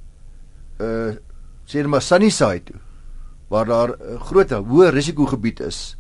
uh 0.80 1.14
sê 1.66 1.82
net 1.82 1.90
maar 1.90 2.02
Sunnyside 2.02 2.64
toe 2.64 2.80
waar 3.48 3.66
daar 3.66 3.90
'n 3.90 4.14
uh, 4.14 4.20
groot 4.20 4.50
hoë 4.50 4.90
risikogebied 4.90 5.60
is 5.60 5.96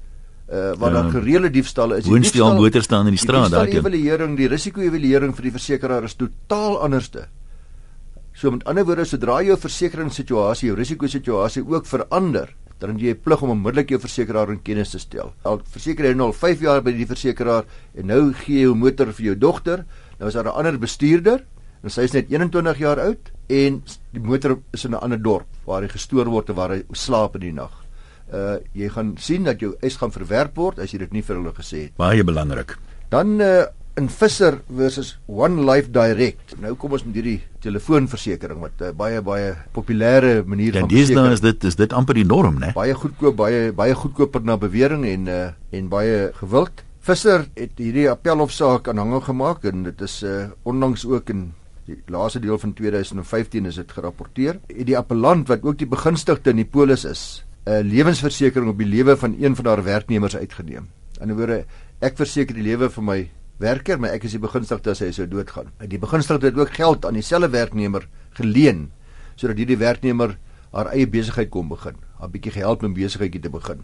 uh 0.48 0.74
waar 0.78 0.92
ja, 0.92 1.02
daar 1.02 1.10
gereelde 1.10 1.50
diefstalle 1.50 1.96
is. 1.96 2.06
Woonstel 2.06 2.54
motors 2.54 2.84
staan 2.84 3.06
in 3.06 3.14
die 3.14 3.22
straat 3.22 3.50
daar. 3.50 3.66
Die 3.66 3.78
evaluering, 3.78 4.36
die 4.36 4.48
risiko-evaluering 4.48 5.34
vir 5.34 5.42
die 5.42 5.50
versekeraar 5.50 6.04
is 6.04 6.14
totaal 6.14 6.78
anderste. 6.82 7.26
So 8.32 8.50
met 8.50 8.64
ander 8.64 8.84
woorde, 8.84 9.04
sodra 9.04 9.40
jou 9.42 9.56
versekeringssituasie, 9.58 10.68
jou 10.68 10.76
risikosituasie 10.76 11.64
ook 11.66 11.86
verander, 11.86 12.54
dan 12.78 12.98
jy 12.98 13.14
plig 13.14 13.42
om 13.42 13.50
onmiddellik 13.50 13.90
jou 13.90 14.00
versekeraar 14.00 14.52
in 14.52 14.62
kennis 14.62 14.90
te 14.92 14.98
stel. 14.98 15.32
Al 15.42 15.62
verseker 15.72 16.04
jy 16.04 16.14
nou 16.14 16.26
al 16.26 16.36
5 16.36 16.60
jaar 16.60 16.82
by 16.84 16.92
die 16.92 17.06
versekeraar 17.06 17.64
en 17.96 18.06
nou 18.06 18.32
gee 18.32 18.60
jy 18.60 18.66
jou 18.68 18.74
motor 18.76 19.12
vir 19.16 19.30
jou 19.30 19.36
dogter, 19.48 19.86
nou 20.20 20.28
is 20.28 20.34
daar 20.34 20.46
'n 20.52 20.58
ander 20.58 20.78
bestuurder 20.78 21.42
en 21.82 21.90
sy 21.90 22.06
is 22.08 22.14
net 22.16 22.30
21 22.32 22.78
jaar 22.78 23.00
oud 23.00 23.32
en 23.48 23.80
die 24.12 24.22
motor 24.22 24.58
is 24.72 24.84
in 24.84 24.94
'n 24.94 25.02
ander 25.02 25.22
dorp 25.22 25.46
waar 25.66 25.82
hy 25.82 25.88
gestoor 25.88 26.26
word 26.26 26.50
en 26.50 26.54
waar 26.54 26.70
hy 26.70 26.82
slaap 26.92 27.34
in 27.36 27.40
die 27.40 27.52
nag. 27.52 27.72
Uh 28.32 28.58
jy 28.74 28.88
gaan 28.88 29.16
sien 29.18 29.44
dat 29.44 29.60
jou 29.60 29.76
eis 29.82 29.96
gaan 29.96 30.10
verwerp 30.10 30.56
word 30.56 30.78
as 30.78 30.92
jy 30.92 30.98
dit 30.98 31.12
nie 31.12 31.22
vir 31.22 31.36
hulle 31.36 31.52
gesê 31.52 31.82
het. 31.86 31.96
Baie 31.96 32.24
belangrik. 32.24 32.78
Dan 33.10 33.40
uh 33.40 33.66
in 33.96 34.08
Visser 34.08 34.60
versus 34.68 35.16
One 35.26 35.64
Life 35.64 35.88
Direct. 35.88 36.52
Nou 36.60 36.74
kom 36.76 36.92
ons 36.92 37.04
met 37.06 37.14
hierdie 37.16 37.38
telefoonversekering 37.64 38.60
wat 38.60 38.80
'n 38.80 38.90
uh, 38.90 38.92
baie 38.92 39.22
baie 39.22 39.54
populêre 39.72 40.44
manier 40.44 40.74
ja, 40.74 40.80
van 40.80 40.90
verseker. 40.90 41.00
Ja, 41.00 41.06
dis 41.06 41.16
nou 41.16 41.32
is 41.32 41.40
dit 41.40 41.64
is 41.64 41.76
dit 41.76 41.92
amper 41.92 42.14
die 42.14 42.24
norm, 42.24 42.58
né? 42.60 42.74
Baie 42.74 42.94
goedkoop, 42.94 43.36
baie 43.36 43.72
baie 43.72 43.94
goedkoper 43.94 44.44
na 44.44 44.56
bewering 44.56 45.04
en 45.04 45.26
uh 45.26 45.48
en 45.72 45.88
baie 45.88 46.30
gewild. 46.34 46.84
Visser 47.00 47.48
het 47.54 47.78
hierdie 47.78 48.10
appelhofsaak 48.10 48.88
aanhangig 48.88 49.24
gemaak 49.24 49.64
en 49.64 49.82
dit 49.82 50.00
is 50.00 50.22
uh 50.22 50.50
onlangs 50.64 51.06
ook 51.06 51.30
in 51.30 51.52
die 51.86 51.98
laaste 52.10 52.40
deel 52.42 52.58
van 52.58 52.72
2015 52.74 53.68
is 53.70 53.78
dit 53.78 53.92
gerapporteer. 53.94 54.58
Die 54.66 54.96
appellant 54.98 55.46
wat 55.50 55.62
ook 55.66 55.78
die 55.78 55.88
begunstigde 55.88 56.50
in 56.50 56.62
die 56.64 56.68
polis 56.68 57.04
is, 57.06 57.44
'n 57.66 57.86
lewensversekering 57.86 58.70
op 58.70 58.78
die 58.78 58.86
lewe 58.86 59.16
van 59.16 59.36
een 59.38 59.56
van 59.56 59.66
haar 59.66 59.82
werknemers 59.82 60.36
uitgeneem. 60.36 60.88
In 61.20 61.28
'n 61.30 61.36
woorde, 61.36 61.64
ek 62.00 62.16
verseker 62.16 62.54
die 62.54 62.62
lewe 62.62 62.90
van 62.90 63.04
my 63.04 63.30
werker, 63.58 64.00
maar 64.00 64.10
ek 64.10 64.24
is 64.24 64.32
die 64.32 64.40
begunstigde 64.40 64.90
as 64.90 64.98
hy 65.00 65.10
sou 65.12 65.28
doodgaan. 65.28 65.70
Die 65.88 65.98
begunstigde 65.98 66.46
het 66.46 66.58
ook 66.58 66.74
geld 66.74 67.06
aan 67.06 67.14
dieselfde 67.14 67.48
werknemer 67.48 68.08
geleen 68.32 68.90
sodat 69.36 69.56
hierdie 69.56 69.76
werknemer 69.76 70.38
haar 70.72 70.86
eie 70.86 71.06
besigheid 71.06 71.50
kon 71.50 71.68
begin, 71.68 71.96
'n 72.20 72.30
bietjie 72.30 72.52
gehelp 72.52 72.82
om 72.82 72.94
besigheidjie 72.94 73.40
te 73.40 73.50
begin. 73.50 73.82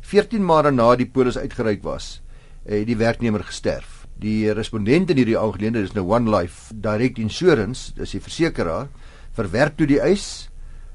14 0.00 0.44
maande 0.44 0.70
na 0.70 0.96
die 0.96 1.06
polis 1.06 1.38
uitgereik 1.38 1.82
was, 1.82 2.20
het 2.64 2.86
die 2.86 2.96
werknemer 2.96 3.44
gesterf 3.44 3.97
die 4.18 4.52
respondent 4.52 5.10
in 5.10 5.20
hierdie 5.20 5.38
aangeleentheid 5.38 5.90
is 5.90 5.94
nou 5.94 6.06
One 6.10 6.30
Life 6.30 6.74
Direct 6.74 7.18
Insurance, 7.18 7.92
dis 7.94 8.16
die 8.16 8.22
versekeraar, 8.22 8.88
verwerp 9.38 9.78
toe 9.78 9.86
die 9.86 10.00
eis 10.02 10.48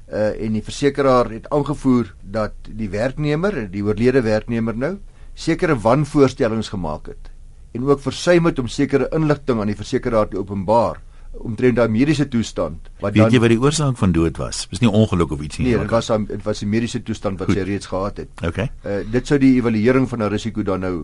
uh 0.04 0.34
en 0.36 0.52
die 0.52 0.62
versekeraar 0.62 1.30
het 1.32 1.46
aangevoer 1.48 2.10
dat 2.20 2.52
die 2.68 2.90
werknemer, 2.92 3.64
die 3.72 3.82
oorlede 3.82 4.20
werknemer 4.22 4.76
nou, 4.76 4.98
sekere 5.34 5.78
wanvoorstellings 5.80 6.68
gemaak 6.68 7.08
het 7.08 7.30
en 7.74 7.88
ook 7.88 8.00
versuim 8.00 8.46
het 8.46 8.58
om 8.58 8.68
sekere 8.68 9.08
inligting 9.16 9.60
aan 9.60 9.72
die 9.72 9.78
versekeraar 9.78 10.28
te 10.30 10.38
openbaar 10.38 11.00
omtrent 11.42 11.80
daai 11.80 11.88
mediese 11.90 12.28
toestand 12.30 12.90
wat 13.02 13.16
dan 13.16 13.24
Weet 13.24 13.34
jy 13.34 13.40
wat 13.42 13.50
die 13.50 13.58
oorsaak 13.58 13.98
van 13.98 14.12
dood 14.14 14.38
was? 14.38 14.64
Dis 14.70 14.82
nie 14.84 14.90
ongeluk 14.90 15.34
of 15.34 15.42
iets 15.42 15.58
nie. 15.58 15.72
Nee, 15.72 15.80
dit 15.82 15.90
was 15.90 16.10
dit 16.28 16.44
was 16.46 16.62
die 16.62 16.68
mediese 16.70 17.02
toestand 17.02 17.42
wat 17.42 17.50
Goed. 17.50 17.58
sy 17.58 17.66
reeds 17.66 17.90
gehad 17.90 18.22
het. 18.22 18.44
Okay. 18.46 18.70
Uh 18.86 19.00
dit 19.10 19.26
sou 19.26 19.38
die 19.42 19.56
evaluering 19.58 20.06
van 20.08 20.22
'n 20.22 20.30
risiko 20.30 20.62
dan 20.62 20.80
nou 20.80 20.94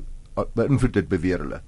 beïnvloed 0.55 0.95
het 0.95 1.09
beweer 1.09 1.43
hulle. 1.43 1.61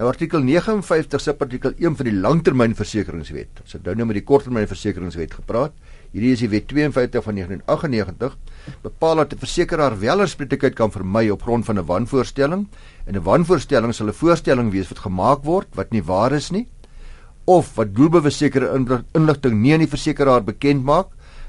Nou 0.00 0.08
artikel 0.08 0.40
59 0.40 1.20
subartikel 1.20 1.74
1 1.76 1.96
van 1.98 2.06
die 2.08 2.14
langtermynversekeringswet. 2.16 3.58
Ons 3.60 3.74
het 3.76 3.82
nou 3.84 3.92
nou 3.98 4.06
met 4.08 4.16
die 4.16 4.22
korttermynversekeringswet 4.24 5.34
gepraat. 5.36 5.74
Hierdie 6.14 6.30
is 6.32 6.40
die 6.40 6.48
wet 6.48 6.70
52 6.70 7.26
van 7.26 7.36
1998 7.36 8.38
bepaal 8.86 9.20
dat 9.20 9.34
'n 9.34 9.42
versekeraar 9.42 9.98
wel 10.00 10.22
resprektelikheid 10.24 10.74
kan 10.74 10.90
vermy 10.90 11.28
op 11.28 11.42
grond 11.42 11.66
van 11.66 11.76
'n 11.78 11.84
wanvoorstelling 11.84 12.66
en 13.04 13.14
'n 13.14 13.22
wanvoorstelling 13.22 13.94
sal 13.94 14.08
'n 14.08 14.16
voorstelling 14.22 14.70
wees 14.72 14.88
wat 14.88 15.04
gemaak 15.04 15.44
word 15.44 15.68
wat 15.74 15.90
nie 15.90 16.02
waar 16.02 16.32
is 16.32 16.50
nie 16.50 16.66
of 17.44 17.74
wat 17.74 17.94
doelbewus 17.94 18.36
sekere 18.36 18.72
inligting 19.12 19.60
nie 19.60 19.72
aan 19.72 19.84
die 19.84 19.96
versekeraar 19.96 20.44
bekend 20.44 20.82
maak 20.82 21.08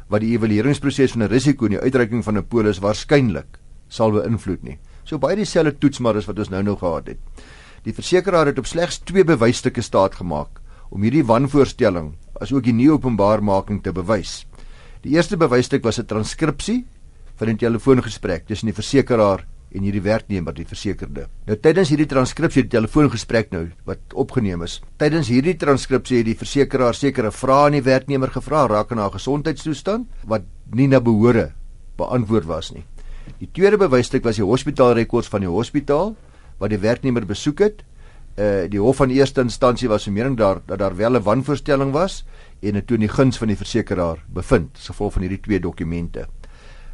wat 0.10 0.22
die 0.22 0.36
evalueringsproses 0.36 1.12
van 1.12 1.24
'n 1.24 1.32
risiko 1.32 1.66
en 1.66 1.72
die 1.72 1.80
uitreiking 1.80 2.24
van 2.24 2.38
'n 2.38 2.48
polis 2.48 2.80
waarskynlik 2.80 3.60
sal 3.88 4.12
beïnvloed 4.12 4.64
nie. 4.64 4.78
So 5.04 5.18
baie 5.18 5.36
dieselfde 5.36 5.78
toets 5.78 6.00
maar 6.00 6.16
as 6.16 6.26
wat 6.26 6.40
ons 6.40 6.50
nou 6.50 6.64
nou 6.64 6.76
gehad 6.76 7.08
het. 7.08 7.18
Die 7.82 7.94
versekeraar 7.98 8.52
het 8.52 8.60
op 8.62 8.67
slegs 8.70 9.00
twee 9.10 9.26
bewysstukke 9.26 9.82
staat 9.82 10.20
gemaak 10.20 10.60
om 10.94 11.02
hierdie 11.02 11.26
wanvoorstelling 11.26 12.12
asook 12.44 12.65
die 12.67 12.76
nuwe 12.76 13.00
openbaarmaking 13.00 13.80
te 13.82 13.94
bewys. 13.96 14.44
Die 15.02 15.15
eerste 15.15 15.38
bewysstuk 15.38 15.84
was 15.84 15.98
'n 16.00 16.06
transkripsie 16.06 16.86
van 17.39 17.50
'n 17.50 17.58
telefoongesprek 17.58 18.46
tussen 18.46 18.67
die 18.67 18.78
versekeraar 18.78 19.48
en 19.72 19.84
hierdie 19.84 20.04
werknemer, 20.04 20.54
die 20.54 20.65
versekerde. 20.65 21.28
Nou 21.48 21.58
tydens 21.58 21.89
hierdie 21.89 22.06
transkripsie, 22.06 22.63
die 22.63 22.78
telefoongesprek 22.78 23.52
nou 23.52 23.72
wat 23.86 24.00
opgeneem 24.13 24.62
is, 24.62 24.82
tydens 24.98 25.28
hierdie 25.28 25.56
transkripsie 25.58 26.17
het 26.17 26.26
die 26.26 26.38
versekeraar 26.38 26.94
sekere 26.94 27.32
vrae 27.32 27.65
aan 27.65 27.72
die 27.72 27.82
werknemer 27.82 28.30
gevra 28.30 28.67
rakende 28.67 29.02
haar 29.02 29.12
gesondheidstoestand 29.12 30.08
wat 30.28 30.44
nie 30.76 30.88
na 30.88 31.00
behore 31.00 31.54
beantwoord 31.98 32.46
was 32.46 32.72
nie. 32.72 32.84
Die 33.39 33.50
tweede 33.52 33.78
bewysstuk 33.78 34.24
was 34.24 34.36
die 34.36 34.46
hospitaalrekords 34.46 35.28
van 35.28 35.41
die 35.41 35.50
hospitaal 35.50 36.15
wat 36.62 36.69
die 36.69 36.82
werknemer 36.82 37.26
besoek 37.26 37.63
het. 37.65 37.82
Uh 38.39 38.67
die 38.71 38.80
hof 38.80 39.02
van 39.02 39.12
eerste 39.12 39.41
instansie 39.43 39.89
was 39.91 40.06
vermeering 40.08 40.38
daar 40.39 40.62
dat 40.65 40.80
daar 40.80 40.95
wel 40.95 41.17
'n 41.17 41.24
wanvoorstelling 41.24 41.91
was 41.91 42.24
en 42.62 42.74
dit 42.74 42.88
toe 42.88 42.97
in 42.97 43.08
die 43.08 43.15
guns 43.15 43.38
van 43.38 43.47
die 43.47 43.58
versekeraar 43.58 44.24
bevind 44.28 44.78
as 44.78 44.88
gevolg 44.88 45.13
van 45.13 45.21
hierdie 45.21 45.41
twee 45.41 45.60
dokumente. 45.60 46.28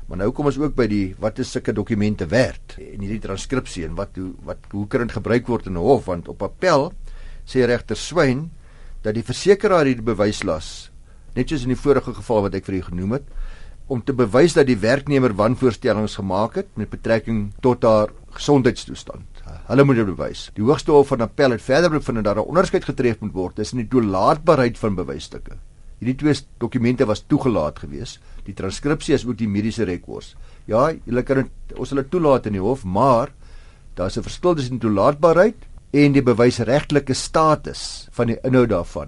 Maar 0.08 0.18
nou 0.18 0.32
kom 0.32 0.46
ons 0.46 0.58
ook 0.58 0.76
by 0.76 0.88
die 0.88 1.16
wat 1.20 1.40
is 1.40 1.52
sulke 1.52 1.74
dokumente 1.74 2.26
werd 2.32 2.78
en 2.80 3.00
hierdie 3.04 3.20
transkripsie 3.20 3.86
en 3.86 3.96
wat 3.96 4.16
hoe 4.16 4.34
wat 4.48 4.58
hoe 4.72 4.88
kan 4.88 5.04
dit 5.04 5.12
gebruik 5.12 5.48
word 5.48 5.68
in 5.68 5.74
'n 5.74 5.84
hof 5.84 6.06
want 6.06 6.28
op 6.28 6.44
appel 6.44 6.94
sê 7.46 7.66
regter 7.66 7.96
Swyn 7.96 8.52
dat 9.02 9.14
die 9.14 9.24
versekeraar 9.24 9.86
hierdie 9.86 10.04
bewys 10.04 10.44
las 10.44 10.92
net 11.36 11.50
soos 11.50 11.64
in 11.64 11.76
die 11.76 11.84
vorige 11.84 12.14
geval 12.14 12.42
wat 12.42 12.56
ek 12.56 12.66
vir 12.66 12.76
u 12.76 12.82
genoem 12.82 13.12
het 13.12 13.24
om 13.88 14.04
te 14.04 14.14
bewys 14.14 14.54
dat 14.54 14.68
die 14.68 14.78
werknemer 14.78 15.36
wanvoorstellings 15.36 16.16
gemaak 16.16 16.56
het 16.56 16.68
met 16.76 16.90
betrekking 16.90 17.54
tot 17.62 17.84
haar 17.84 18.10
gesondheidstoestand 18.30 19.38
Hulle 19.68 19.84
moet 19.84 20.00
dit 20.00 20.08
bewys. 20.08 20.46
Die 20.56 20.64
Hoogste 20.64 20.94
Hof 20.96 21.10
van 21.12 21.26
Appel 21.26 21.52
het 21.52 21.64
verder 21.64 21.92
bevind 21.92 22.22
dat 22.22 22.26
daar 22.26 22.44
'n 22.44 22.48
onderskeid 22.48 22.86
getref 22.86 23.20
moet 23.20 23.34
word 23.34 23.56
tussen 23.56 23.78
die 23.78 23.88
toelaatbaarheid 23.88 24.78
van 24.78 24.96
bewysstukke. 24.96 25.58
Hierdie 26.00 26.16
twee 26.16 26.36
dokumente 26.58 27.06
was 27.06 27.24
toegelaat 27.28 27.80
geweest, 27.80 28.20
die 28.44 28.54
transkripsie 28.54 29.14
is 29.14 29.26
ook 29.26 29.38
die 29.38 29.48
mediese 29.48 29.84
rekords. 29.84 30.36
Ja, 30.66 30.94
julle 31.04 31.24
kan 31.24 31.38
het, 31.38 31.50
ons 31.76 31.90
hulle 31.90 32.10
toelaat 32.10 32.46
in 32.46 32.54
die 32.54 32.62
hof, 32.62 32.84
maar 32.84 33.34
daar's 33.96 34.18
'n 34.18 34.22
verskil 34.22 34.56
tussen 34.56 34.80
toelaatbaarheid 34.80 35.56
en 35.92 36.12
die 36.12 36.22
bewysregtelike 36.24 37.14
status 37.14 38.08
van 38.12 38.28
die 38.28 38.40
inhoud 38.44 38.70
daarvan. 38.70 39.08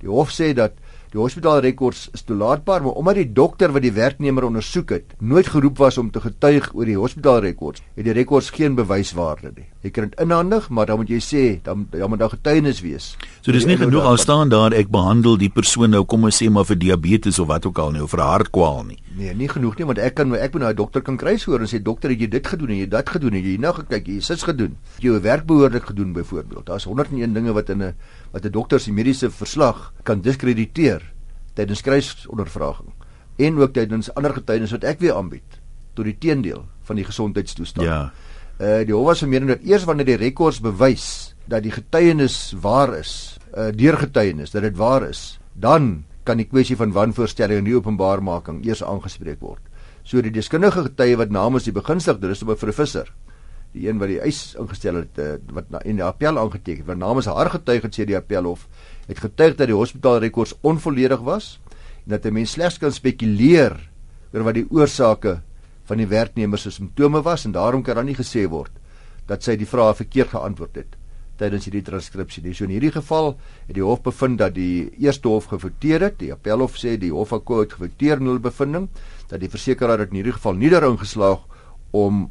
Die 0.00 0.08
hof 0.08 0.30
sê 0.30 0.54
dat 0.54 0.72
Die 1.08 1.16
hospitaalrekords 1.16 2.10
is 2.12 2.24
toelaatbaar, 2.28 2.82
maar 2.84 2.98
omdat 3.00 3.16
die 3.16 3.30
dokter 3.32 3.72
wat 3.72 3.80
die 3.80 3.94
werknemer 3.96 4.44
ondersoek 4.44 4.90
het, 4.92 5.14
nooit 5.24 5.48
geroep 5.48 5.78
was 5.80 5.96
om 5.98 6.10
te 6.12 6.20
getuig 6.20 6.68
oor 6.74 6.84
die 6.84 6.98
hospitaalrekords, 7.00 7.80
het 7.96 8.04
die 8.04 8.12
rekords 8.12 8.50
geen 8.52 8.76
bewyswaarde 8.76 9.54
nie. 9.54 9.64
Jy 9.86 9.92
kan 9.94 10.08
dit 10.10 10.20
inhandig, 10.20 10.68
maar 10.68 10.90
dan 10.90 11.00
moet 11.00 11.08
jy 11.08 11.20
sê 11.22 11.42
dan 11.64 11.86
dan 11.94 12.10
moet 12.12 12.20
daar 12.20 12.34
getuienis 12.34 12.82
wees. 12.84 13.12
So 13.40 13.54
dis 13.56 13.64
nie 13.64 13.78
genoeg 13.80 14.04
al 14.04 14.20
staan 14.20 14.52
daar 14.52 14.74
ek 14.76 14.90
behandel 14.92 15.38
die 15.40 15.48
persoon 15.48 15.94
nou 15.94 16.02
kom 16.04 16.28
ons 16.28 16.42
sê 16.42 16.50
maar 16.52 16.66
vir 16.68 16.76
diabetes 16.82 17.38
of 17.38 17.48
wat 17.48 17.64
ook 17.64 17.78
al 17.78 17.94
nie 17.94 18.02
of 18.04 18.12
vir 18.12 18.24
hartkwaal 18.26 18.82
nie. 18.90 18.98
Nee, 19.18 19.32
nie 19.34 19.48
genoeg 19.50 19.78
nie, 19.78 19.86
want 19.88 19.98
ek 20.02 20.18
kan 20.18 20.34
ek 20.36 20.52
moet 20.52 20.62
nou 20.62 20.70
'n 20.72 20.76
dokter 20.76 21.02
kan 21.02 21.16
kry 21.16 21.38
hoor 21.46 21.60
en 21.60 21.70
sê 21.70 21.80
dokter 21.82 22.10
het 22.10 22.20
jy 22.20 22.28
dit 22.28 22.46
gedoen 22.46 22.70
en 22.70 22.76
jy 22.76 22.88
dit 22.88 23.08
gedoen 23.08 23.34
en 23.34 23.42
jy 23.42 23.56
nou 23.56 23.72
gekyk 23.72 24.06
jy 24.06 24.20
sis 24.20 24.42
gedoen. 24.42 24.76
Jy 24.98 25.08
jou 25.08 25.20
werk 25.20 25.46
behoorlik 25.46 25.86
gedoen 25.86 26.12
byvoorbeeld. 26.12 26.66
Daar's 26.66 26.84
101 26.84 27.32
dinge 27.32 27.52
wat 27.52 27.70
in 27.70 27.82
'n 27.82 27.94
wat 28.32 28.44
'n 28.44 28.52
dokter 28.52 28.80
se 28.80 28.92
mediese 28.92 29.30
verslag 29.30 29.92
kan 30.02 30.20
diskrediteer 30.20 31.02
tydens 31.54 31.82
kruisondervraging 31.82 32.92
en 33.36 33.58
ook 33.58 33.72
tydens 33.72 34.14
ander 34.14 34.34
getuienis 34.34 34.70
wat 34.70 34.84
ek 34.84 35.00
weer 35.00 35.14
aanbied 35.14 35.60
tot 35.94 36.04
die 36.04 36.18
teendeel 36.18 36.64
van 36.82 36.96
die 36.96 37.04
gesondheidstoestand. 37.04 37.86
Ja. 37.86 38.12
Uh 38.58 38.84
die 38.86 38.94
hof 38.94 39.06
was 39.06 39.22
vermeer 39.22 39.46
dat 39.46 39.62
eers 39.62 39.84
wanneer 39.84 40.06
die 40.06 40.16
rekords 40.16 40.60
bewys 40.60 41.34
dat 41.46 41.62
die 41.62 41.72
getuienis 41.72 42.54
waar 42.60 42.94
is, 42.98 43.38
uh 43.56 43.70
deur 43.70 43.96
getuienis 43.96 44.50
dat 44.50 44.62
dit 44.62 44.76
waar 44.76 45.08
is, 45.08 45.38
dan 45.54 46.04
kan 46.24 46.36
die 46.36 46.48
kwessie 46.48 46.76
van 46.76 46.92
wanvoorstelling 46.92 47.62
en 47.62 47.64
nie 47.64 47.76
openbaarmaking 47.76 48.64
eers 48.66 48.82
aangespreek 48.84 49.40
word. 49.40 49.62
So 50.02 50.20
die 50.24 50.32
deskundige 50.34 50.82
getuie 50.88 51.16
wat 51.16 51.30
namens 51.30 51.64
die 51.64 51.72
begunstigde, 51.72 52.28
dis 52.28 52.42
op 52.42 52.50
'n 52.50 52.56
vir 52.56 52.68
'n 52.68 52.72
visser, 52.72 53.08
die 53.72 53.88
een 53.88 53.98
wat 54.00 54.08
die 54.08 54.20
eis 54.24 54.54
ingestel 54.58 55.02
het 55.02 55.18
uh, 55.20 55.34
wat 55.52 55.68
na, 55.70 55.82
in 55.84 56.00
die 56.00 56.04
appel 56.04 56.38
aangeteken, 56.40 56.86
wat 56.88 57.00
namens 57.00 57.28
haar 57.28 57.50
getuig 57.52 57.84
het 57.84 57.98
sê 57.98 58.06
die 58.08 58.16
appelhof 58.16 58.66
het 59.08 59.20
getuig 59.20 59.56
dat 59.58 59.68
die 59.68 59.76
hospitaalrekords 59.76 60.56
onvolledig 60.62 61.20
was 61.24 61.58
en 62.04 62.16
dat 62.16 62.24
'n 62.24 62.32
mens 62.32 62.56
slegs 62.56 62.78
kan 62.78 62.92
spekuleer 62.92 63.76
oor 64.32 64.42
wat 64.42 64.54
die 64.54 64.66
oorsake 64.70 65.40
van 65.84 65.96
die 65.96 66.06
werknemer 66.06 66.58
se 66.58 66.70
simptome 66.70 67.22
was 67.22 67.44
en 67.44 67.52
daarom 67.52 67.82
kan 67.82 67.96
dan 67.96 68.06
nie 68.06 68.16
gesê 68.16 68.48
word 68.48 68.72
dat 69.26 69.42
sy 69.42 69.56
die 69.56 69.66
vrae 69.66 69.94
verkeerd 69.94 70.30
geantwoord 70.32 70.76
het 70.76 70.96
tydens 71.38 71.68
hierdie 71.68 71.84
transkripsie. 71.86 72.42
Dis 72.42 72.58
so 72.58 72.66
in 72.66 72.74
hierdie 72.74 72.92
geval 72.94 73.36
het 73.68 73.76
die 73.76 73.84
hof 73.84 74.02
bevind 74.02 74.40
dat 74.40 74.56
die 74.56 74.90
eerste 74.98 75.30
hof 75.30 75.48
gefouteer 75.52 76.08
het. 76.08 76.18
Die 76.18 76.32
appelhof 76.34 76.78
sê 76.80 76.96
die 76.98 77.12
hof 77.14 77.30
het 77.30 77.76
gefouteer 77.76 78.18
in 78.18 78.32
hulle 78.32 78.42
bevinding 78.42 78.88
dat 79.30 79.40
die 79.40 79.50
versekeraar 79.52 79.98
dit 80.02 80.10
in 80.10 80.20
hierdie 80.22 80.36
geval 80.36 80.58
nie 80.58 80.72
daarin 80.72 80.98
geslaag 80.98 81.44
om 81.92 82.28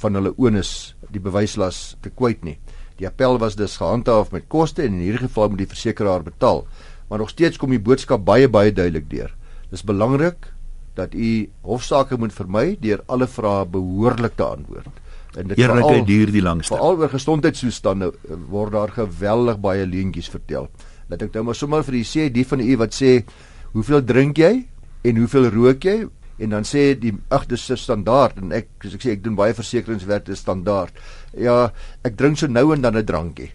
van 0.00 0.16
hulle 0.18 0.32
onus 0.36 0.94
die 1.12 1.22
bewyslas 1.22 1.96
te 2.04 2.10
kwyt 2.10 2.44
nie. 2.46 2.58
Die 3.00 3.08
appel 3.08 3.38
was 3.40 3.56
dus 3.56 3.78
gehandhaaf 3.80 4.32
met 4.32 4.48
koste 4.52 4.84
en 4.84 4.96
in 4.98 5.04
hierdie 5.06 5.26
geval 5.26 5.52
moet 5.52 5.64
die 5.64 5.70
versekeraar 5.70 6.24
betaal. 6.24 6.66
Maar 7.08 7.22
nog 7.24 7.32
steeds 7.32 7.58
kom 7.58 7.72
die 7.72 7.82
boodskap 7.82 8.24
baie 8.24 8.48
baie 8.48 8.72
duidelik 8.72 9.08
deur. 9.10 9.32
Dis 9.70 9.84
belangrik 9.86 10.50
dat 10.98 11.14
u 11.14 11.48
hofsaake 11.64 12.18
moet 12.18 12.34
vermy 12.34 12.76
deur 12.80 13.02
alle 13.06 13.26
vrae 13.30 13.64
behoorlik 13.66 14.36
te 14.36 14.44
antwoord. 14.44 15.00
En 15.38 15.46
dit 15.46 15.58
Eerlikheid 15.58 16.06
duur 16.06 16.32
die 16.34 16.42
langste. 16.42 16.74
Veral 16.74 16.98
oor 16.98 17.12
gesondheidstoestande 17.12 18.10
eh, 18.10 18.38
word 18.50 18.74
daar 18.74 18.92
geweldig 18.94 19.60
baie 19.62 19.86
leentjies 19.86 20.30
vertel. 20.30 20.68
Laat 21.10 21.22
ek 21.26 21.36
nou 21.38 21.44
maar 21.48 21.58
sommer 21.58 21.84
vir 21.86 22.00
u 22.00 22.04
sê, 22.06 22.28
die 22.34 22.46
van 22.46 22.60
u 22.60 22.76
wat 22.78 22.94
sê, 22.94 23.24
"Hoeveel 23.72 24.04
drink 24.04 24.38
jy 24.38 24.66
en 25.02 25.16
hoeveel 25.16 25.50
rook 25.50 25.84
jy?" 25.84 26.08
En 26.40 26.56
dan 26.56 26.64
sê 26.64 26.98
die 26.98 27.12
ag 27.28 27.46
dis 27.46 27.70
'n 27.70 27.76
standaard 27.76 28.38
en 28.40 28.52
ek 28.52 28.68
soos 28.82 28.94
ek 28.94 29.02
sê 29.04 29.10
ek 29.12 29.24
doen 29.24 29.34
baie 29.34 29.54
versekeringswerk 29.54 30.26
dis 30.26 30.38
standaard. 30.38 30.92
Ja, 31.36 31.72
ek 32.04 32.16
drink 32.16 32.38
so 32.38 32.46
nou 32.46 32.72
en 32.72 32.80
dan 32.80 32.96
'n 32.96 33.04
drankie. 33.04 33.52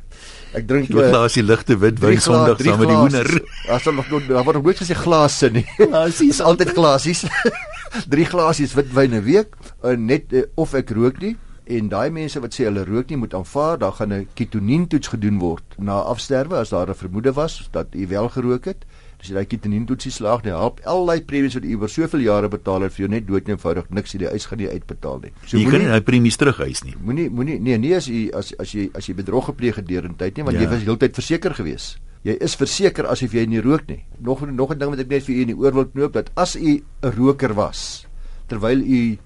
Ek 0.54 0.68
drink 0.68 0.90
'n 0.90 1.10
glasie 1.12 1.44
ligte 1.44 1.78
witwyn 1.78 2.22
Sondag 2.22 2.62
saam 2.62 2.80
met 2.80 2.88
die 2.88 2.96
hoender. 2.96 3.42
As 3.70 3.84
hulle 3.84 4.04
nog 4.10 4.28
daar 4.28 4.44
word 4.44 4.56
nog 4.56 4.64
nooit 4.64 4.80
gesê 4.80 4.96
glase 4.96 5.50
nie. 5.50 5.66
Dis 6.20 6.42
altyd 6.42 6.70
glasies. 6.74 7.26
drie 8.14 8.26
glasies 8.26 8.74
witwyn 8.76 9.16
'n 9.16 9.24
week 9.24 9.56
en 9.84 10.06
net 10.06 10.34
eh, 10.34 10.44
of 10.56 10.74
ek 10.74 10.92
rook 10.92 11.20
nie 11.22 11.36
en 11.66 11.90
daai 11.90 12.12
mense 12.14 12.40
wat 12.40 12.54
sê 12.54 12.68
hulle 12.68 12.86
rook 12.86 13.10
nie 13.10 13.18
moet 13.18 13.34
aanvaar 13.34 13.80
daar 13.80 13.96
gaan 13.98 14.14
'n 14.14 14.28
ketonien 14.36 14.88
toets 14.88 15.08
gedoen 15.08 15.40
word 15.40 15.64
na 15.78 16.02
afsterwe 16.02 16.58
as 16.58 16.70
daar 16.70 16.90
'n 16.90 16.96
vermoede 16.96 17.34
was 17.34 17.68
dat 17.72 17.88
u 17.96 18.08
wel 18.08 18.30
gerook 18.30 18.66
het 18.66 18.86
as 19.26 19.32
jy 19.32 19.36
daai 19.40 19.50
ketonien 19.50 19.88
toetsie 19.90 20.14
slaag 20.14 20.46
nie 20.46 20.54
help 20.54 20.80
allei 20.94 21.18
premies 21.32 21.58
wat 21.58 21.66
u 21.66 21.76
oor 21.82 21.92
soveel 21.92 22.26
jare 22.28 22.52
betaal 22.54 22.86
het 22.88 22.96
vir 22.96 23.06
jou 23.06 23.12
net 23.16 23.28
dood 23.28 23.50
eenvoudig 23.50 23.90
niks 24.00 24.16
hierdie 24.16 24.32
eis 24.32 24.48
gaan 24.52 24.62
nie 24.64 24.70
uitbetaal 24.70 25.22
nie 25.26 25.34
so 25.44 25.58
jy 25.58 25.68
kan 25.74 25.84
nie 25.84 25.92
daai 25.92 26.06
premies 26.12 26.40
terughuis 26.42 26.86
nie 26.86 26.96
moenie 27.02 27.28
moenie 27.30 27.60
nee 27.60 27.82
nee 27.82 27.98
as 27.98 28.08
jy 28.12 28.30
as 28.34 28.54
as 28.62 28.78
jy 28.78 28.90
as 28.94 29.10
jy 29.10 29.18
bedrog 29.18 29.50
gepleeg 29.52 29.82
het 29.82 29.90
deurentyd 29.90 30.38
nie 30.38 30.48
want 30.48 30.60
ja. 30.60 30.64
jy 30.64 30.74
was 30.76 30.86
heeltyd 30.86 31.18
verseker 31.18 31.58
gewees 31.58 31.96
jy 32.26 32.38
is 32.42 32.56
verseker 32.58 33.10
asof 33.10 33.34
jy 33.34 33.46
nie 33.50 33.62
rook 33.66 33.90
nie 33.90 34.04
nog 34.22 34.46
nog 34.46 34.72
'n 34.72 34.80
ding 34.80 34.94
wat 34.94 35.00
ek 35.00 35.10
net 35.10 35.24
vir 35.28 35.36
u 35.36 35.42
in 35.42 35.54
die 35.54 35.58
oor 35.58 35.74
wil 35.74 35.90
knoop 35.90 36.14
dat 36.14 36.32
as 36.36 36.56
u 36.56 36.82
'n 37.02 37.12
roker 37.18 37.54
was 37.54 38.06
terwyl 38.48 38.82
u 38.82 39.18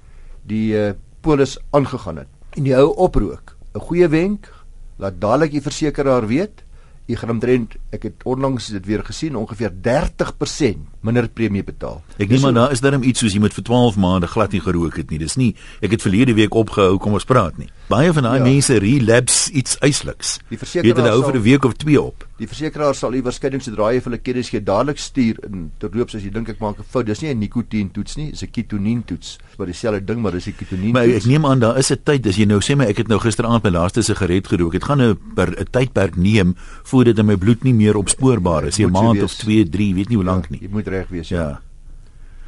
die 0.49 0.73
uh, 0.73 0.93
polis 1.21 1.57
aangegaan 1.75 2.23
het. 2.23 2.31
En 2.57 2.65
die 2.65 2.75
ou 2.75 2.89
oprook, 2.95 3.55
'n 3.73 3.79
goeie 3.79 4.07
wenk, 4.07 4.51
laat 4.97 5.21
dadelik 5.21 5.51
die 5.51 5.61
versekeraar 5.61 6.27
weet, 6.27 6.63
jy 7.09 7.17
gaan 7.17 7.33
omtrent, 7.33 7.73
ek 7.95 8.05
het 8.05 8.25
onlangs 8.29 8.69
dit 8.75 8.85
weer 8.85 9.01
gesien, 9.05 9.37
ongeveer 9.39 9.73
30% 9.85 10.83
minder 11.05 11.25
premie 11.33 11.63
betaal. 11.65 12.03
Ek 12.21 12.29
neem 12.29 12.43
maar 12.45 12.53
daar 12.53 12.75
is 12.75 12.83
daar 12.85 12.99
iets 13.01 13.23
soos 13.23 13.33
jy 13.33 13.41
moet 13.41 13.55
vir 13.55 13.65
12 13.65 13.97
maande 13.97 14.29
glad 14.29 14.53
nie 14.53 14.61
gerook 14.61 14.99
het 15.01 15.09
nie. 15.09 15.21
Dis 15.21 15.37
nie 15.39 15.55
ek 15.81 15.97
het 15.97 16.05
verlede 16.05 16.37
week 16.37 16.53
opgehou 16.53 16.99
kom 17.01 17.17
ons 17.17 17.25
praat 17.25 17.57
nie. 17.57 17.69
Baie 17.89 18.13
van 18.13 18.27
daai 18.29 18.37
ja. 18.37 18.45
mense 18.45 18.77
relapse 18.83 19.49
iets 19.57 19.79
eisliks. 19.85 20.37
Die 20.53 20.61
versekeraar 20.61 21.01
het 21.01 21.05
hulle 21.05 21.25
oor 21.25 21.39
'n 21.39 21.47
week 21.49 21.65
of 21.65 21.73
2 21.81 22.01
op. 22.01 22.28
Die 22.39 22.47
versekeraar 22.47 22.95
sal 22.95 23.17
u 23.17 23.19
waarskynlik 23.25 23.63
sodra 23.65 23.89
jy 23.91 23.99
vir 23.99 24.13
hulle 24.13 24.21
kennis 24.23 24.49
gee 24.53 24.63
dadelik 24.63 24.99
stuur 25.03 25.41
in 25.43 25.65
terloops 25.81 26.15
as 26.15 26.23
jy 26.23 26.29
dink 26.31 26.47
ek 26.53 26.61
maak 26.63 26.79
'n 26.79 26.87
fout. 26.87 27.05
Dis 27.05 27.21
nie 27.21 27.33
'n 27.33 27.39
nikotien 27.39 27.91
toets 27.91 28.15
nie, 28.15 28.31
dis 28.31 28.43
'n 28.43 28.51
ketonien 28.51 29.03
toets. 29.03 29.37
Maar 29.57 29.67
dieselfde 29.67 30.05
ding, 30.05 30.21
maar 30.21 30.31
dis 30.31 30.47
'n 30.47 30.55
ketonien. 30.55 30.93
Maar 30.93 31.03
ek 31.03 31.25
neem 31.25 31.45
aan 31.45 31.59
daar 31.59 31.77
is 31.77 31.91
'n 31.91 31.99
tyd 32.03 32.25
as 32.27 32.37
jy 32.37 32.45
nou 32.45 32.61
sê 32.61 32.77
maar 32.77 32.87
ek 32.87 32.97
het 32.97 33.07
nou 33.07 33.19
gisteraand 33.19 33.63
my 33.63 33.69
laaste 33.69 34.01
sigaret 34.01 34.47
gerook. 34.47 34.71
Dit 34.71 34.83
gaan 34.83 34.97
nou 34.97 35.15
per 35.35 35.51
'n 35.51 35.67
tydperk 35.69 36.15
neem 36.15 36.55
voordat 36.83 37.17
in 37.17 37.25
my 37.25 37.35
bloed 37.35 37.63
nie 37.63 37.73
meer 37.73 37.97
opspoorbaar 37.97 38.67
is. 38.67 38.79
'n 38.79 38.89
Maand 38.89 39.21
of 39.21 39.33
2, 39.33 39.69
3, 39.69 39.93
weet 39.93 40.07
nie 40.07 40.15
hoe 40.15 40.25
lank 40.25 40.45
ja, 40.45 40.51
nie. 40.51 40.61
Jy 40.61 40.69
moet 40.71 40.87
reg 40.87 41.09
wees. 41.09 41.29
Ja. 41.29 41.39
ja. 41.39 41.61